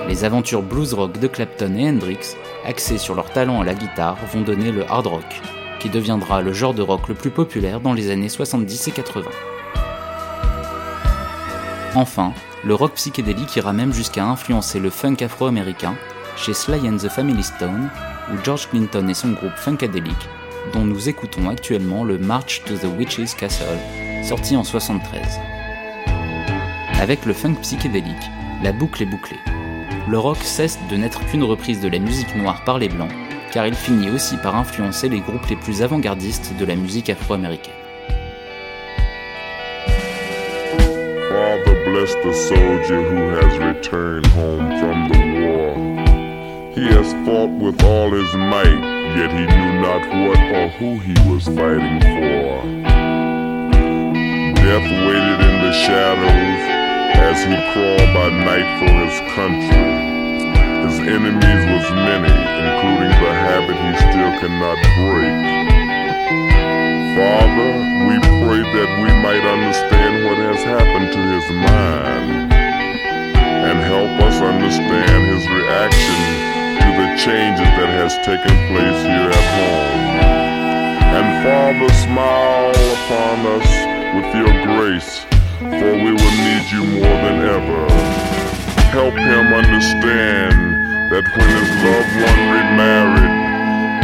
Les 0.07 0.23
aventures 0.23 0.61
blues 0.61 0.93
rock 0.93 1.19
de 1.19 1.27
Clapton 1.27 1.75
et 1.75 1.89
Hendrix, 1.89 2.35
axées 2.65 2.99
sur 2.99 3.15
leur 3.15 3.31
talent 3.31 3.61
à 3.61 3.65
la 3.65 3.73
guitare, 3.73 4.17
vont 4.31 4.41
donner 4.41 4.71
le 4.71 4.89
hard 4.89 5.07
rock, 5.07 5.41
qui 5.79 5.89
deviendra 5.89 6.41
le 6.41 6.53
genre 6.53 6.75
de 6.75 6.83
rock 6.83 7.07
le 7.07 7.15
plus 7.15 7.31
populaire 7.31 7.81
dans 7.81 7.93
les 7.93 8.11
années 8.11 8.29
70 8.29 8.87
et 8.87 8.91
80. 8.91 9.29
Enfin, 11.95 12.33
le 12.63 12.75
rock 12.75 12.93
psychédélique 12.93 13.55
ira 13.55 13.73
même 13.73 13.93
jusqu'à 13.93 14.23
influencer 14.23 14.79
le 14.79 14.91
funk 14.91 15.17
afro-américain 15.21 15.95
chez 16.37 16.53
Sly 16.53 16.87
and 16.87 16.97
the 16.97 17.09
Family 17.09 17.43
Stone, 17.43 17.89
où 18.31 18.37
George 18.43 18.69
Clinton 18.69 19.07
et 19.07 19.13
son 19.13 19.31
groupe 19.31 19.55
Funkadelic, 19.55 20.29
dont 20.73 20.85
nous 20.85 21.09
écoutons 21.09 21.49
actuellement 21.49 22.03
le 22.03 22.19
March 22.19 22.61
to 22.65 22.75
the 22.75 22.87
Witch's 22.97 23.33
Castle, 23.33 23.79
sorti 24.23 24.55
en 24.55 24.63
73. 24.63 25.39
Avec 26.99 27.25
le 27.25 27.33
funk 27.33 27.55
psychédélique, 27.61 28.29
la 28.63 28.71
boucle 28.71 29.03
est 29.03 29.07
bouclée. 29.07 29.39
Le 30.07 30.19
rock 30.19 30.37
cesse 30.37 30.79
de 30.89 30.97
n'être 30.97 31.25
qu'une 31.25 31.43
reprise 31.43 31.81
de 31.81 31.87
la 31.87 31.99
musique 31.99 32.35
noire 32.35 32.63
par 32.63 32.77
les 32.77 32.89
blancs, 32.89 33.11
car 33.51 33.67
il 33.67 33.73
finit 33.73 34.09
aussi 34.09 34.37
par 34.37 34.55
influencer 34.55 35.09
les 35.09 35.19
groupes 35.19 35.45
les 35.49 35.55
plus 35.55 35.81
avant-gardistes 35.81 36.53
de 36.59 36.65
la 36.65 36.75
musique 36.75 37.09
afro-américaine. 37.09 37.73
Father 41.29 41.85
bless 41.85 42.13
the 42.23 42.33
soldier 42.33 43.01
who 43.01 43.35
has 43.35 43.57
returned 43.57 44.27
home 44.27 44.69
from 44.79 45.09
the 45.09 45.17
war. 45.41 45.75
He 46.75 46.87
has 46.93 47.13
fought 47.25 47.49
with 47.59 47.83
all 47.83 48.11
his 48.11 48.33
might, 48.35 48.81
yet 49.17 49.31
he 49.31 49.45
knew 49.45 49.81
not 49.81 50.01
what 50.27 50.39
or 50.53 50.69
who 50.79 50.99
he 50.99 51.13
was 51.29 51.45
fighting 51.45 51.99
for. 52.01 52.90
Death 54.61 54.85
waited 54.85 55.41
in 55.41 55.55
the 55.65 55.73
shadows 55.73 56.61
as 57.17 57.41
he 57.41 57.57
crawled 57.73 58.13
by 58.13 58.29
night 58.45 58.69
for 58.77 58.93
his 58.93 59.17
country. 59.33 59.89
His 60.85 61.01
enemies 61.01 61.63
was 61.65 61.85
many, 61.97 62.29
including 62.29 63.09
the 63.09 63.33
habit 63.41 63.73
he 63.73 63.93
still 64.05 64.31
cannot 64.37 64.77
break. 65.01 65.33
Father, 67.17 67.71
we 68.05 68.15
pray 68.21 68.61
that 68.61 68.89
we 69.01 69.09
might 69.25 69.41
understand 69.41 70.29
what 70.29 70.37
has 70.37 70.61
happened 70.61 71.09
to 71.09 71.21
his 71.33 71.47
mind 71.57 72.53
and 72.53 73.79
help 73.81 74.13
us 74.21 74.37
understand 74.41 75.25
his 75.25 75.41
reaction 75.49 76.21
to 76.77 76.89
the 77.01 77.09
changes 77.17 77.69
that 77.81 77.89
has 77.89 78.13
taken 78.21 78.53
place 78.69 79.01
here 79.09 79.25
at 79.25 79.47
home. 79.57 80.21
And 81.17 81.27
Father, 81.41 81.93
smile 82.05 82.69
upon 82.69 83.59
us 83.59 83.90
with 84.13 84.35
your 84.35 84.51
grace, 84.67 85.23
for 85.59 85.93
we 85.93 86.11
will 86.11 86.35
need 86.43 86.65
you 86.71 86.83
more 86.99 87.17
than 87.23 87.37
ever. 87.47 87.81
Help 88.91 89.13
him 89.13 89.53
understand 89.53 90.53
that 91.11 91.23
when 91.35 91.47
his 91.47 91.69
loved 91.85 92.13
one 92.27 92.41
remarried, 92.51 93.35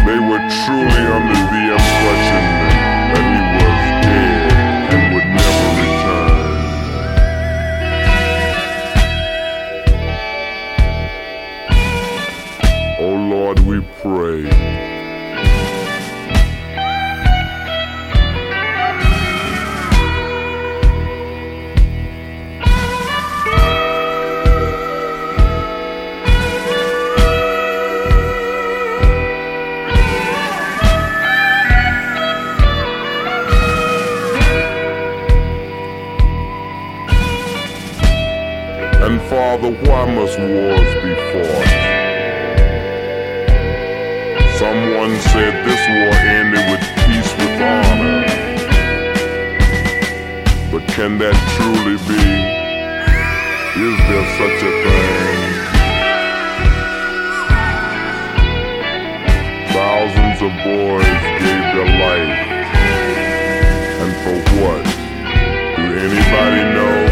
they 0.08 0.20
were 0.20 0.44
truly 0.64 1.04
under 1.12 1.40
the 1.52 1.64
impression 1.76 2.44
that 3.12 3.26
he 3.34 3.42
was 3.60 3.82
dead 4.08 4.52
and 4.94 5.02
would 5.14 5.28
never 5.36 5.68
return. 5.84 6.48
Oh 13.00 13.16
Lord, 13.30 13.60
we 13.60 13.78
pray. 14.02 14.42
Truly 51.78 51.98
be? 51.98 52.24
Is 53.80 53.98
there 54.10 54.28
such 54.38 54.60
a 54.64 54.72
thing? 54.84 55.40
Thousands 59.74 60.40
of 60.42 60.52
boys 60.64 61.22
gave 61.40 61.66
their 61.76 61.92
life. 62.00 62.40
And 64.02 64.14
for 64.24 64.38
what? 64.62 64.84
Do 65.76 65.84
anybody 66.00 66.62
know? 66.74 67.07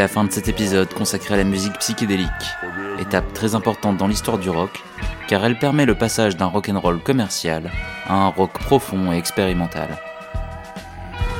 La 0.00 0.08
fin 0.08 0.24
de 0.24 0.32
cet 0.32 0.48
épisode 0.48 0.88
consacré 0.94 1.34
à 1.34 1.36
la 1.36 1.44
musique 1.44 1.74
psychédélique, 1.74 2.30
étape 3.00 3.34
très 3.34 3.54
importante 3.54 3.98
dans 3.98 4.06
l'histoire 4.06 4.38
du 4.38 4.48
rock, 4.48 4.82
car 5.28 5.44
elle 5.44 5.58
permet 5.58 5.84
le 5.84 5.94
passage 5.94 6.38
d'un 6.38 6.46
rock'n'roll 6.46 7.02
commercial 7.02 7.70
à 8.06 8.14
un 8.14 8.28
rock 8.28 8.50
profond 8.52 9.12
et 9.12 9.18
expérimental. 9.18 9.98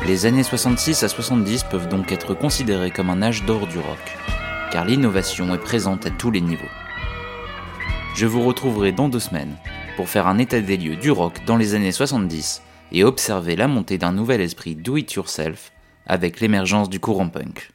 Les 0.06 0.26
années 0.26 0.42
66 0.42 1.02
à 1.04 1.08
70 1.08 1.62
peuvent 1.70 1.88
donc 1.88 2.12
être 2.12 2.34
considérées 2.34 2.90
comme 2.90 3.08
un 3.08 3.22
âge 3.22 3.46
d'or 3.46 3.66
du 3.66 3.78
rock, 3.78 4.18
car 4.70 4.84
l'innovation 4.84 5.54
est 5.54 5.58
présente 5.58 6.04
à 6.04 6.11
tous 6.11 6.30
les 6.30 6.42
niveaux. 6.42 6.68
Je 8.14 8.26
vous 8.26 8.42
retrouverai 8.42 8.92
dans 8.92 9.08
deux 9.08 9.20
semaines 9.20 9.56
pour 9.96 10.11
faire 10.11 10.26
un 10.26 10.36
état 10.36 10.61
des 10.61 10.76
lieux 10.76 10.96
du 10.96 11.11
rock 11.11 11.46
dans 11.46 11.56
les 11.56 11.74
années 11.74 11.92
70 11.92 12.61
et 12.92 13.04
observer 13.04 13.56
la 13.56 13.68
montée 13.68 13.96
d'un 13.96 14.12
nouvel 14.12 14.42
esprit 14.42 14.74
do-it-yourself 14.74 15.72
avec 16.06 16.40
l'émergence 16.40 16.90
du 16.90 17.00
courant 17.00 17.30
punk. 17.30 17.70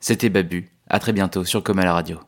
C'était 0.00 0.28
Babu, 0.28 0.70
à 0.86 1.00
très 1.00 1.12
bientôt 1.12 1.44
sur 1.44 1.62
Comme 1.62 1.80
à 1.80 1.84
la 1.84 1.92
radio. 1.92 2.20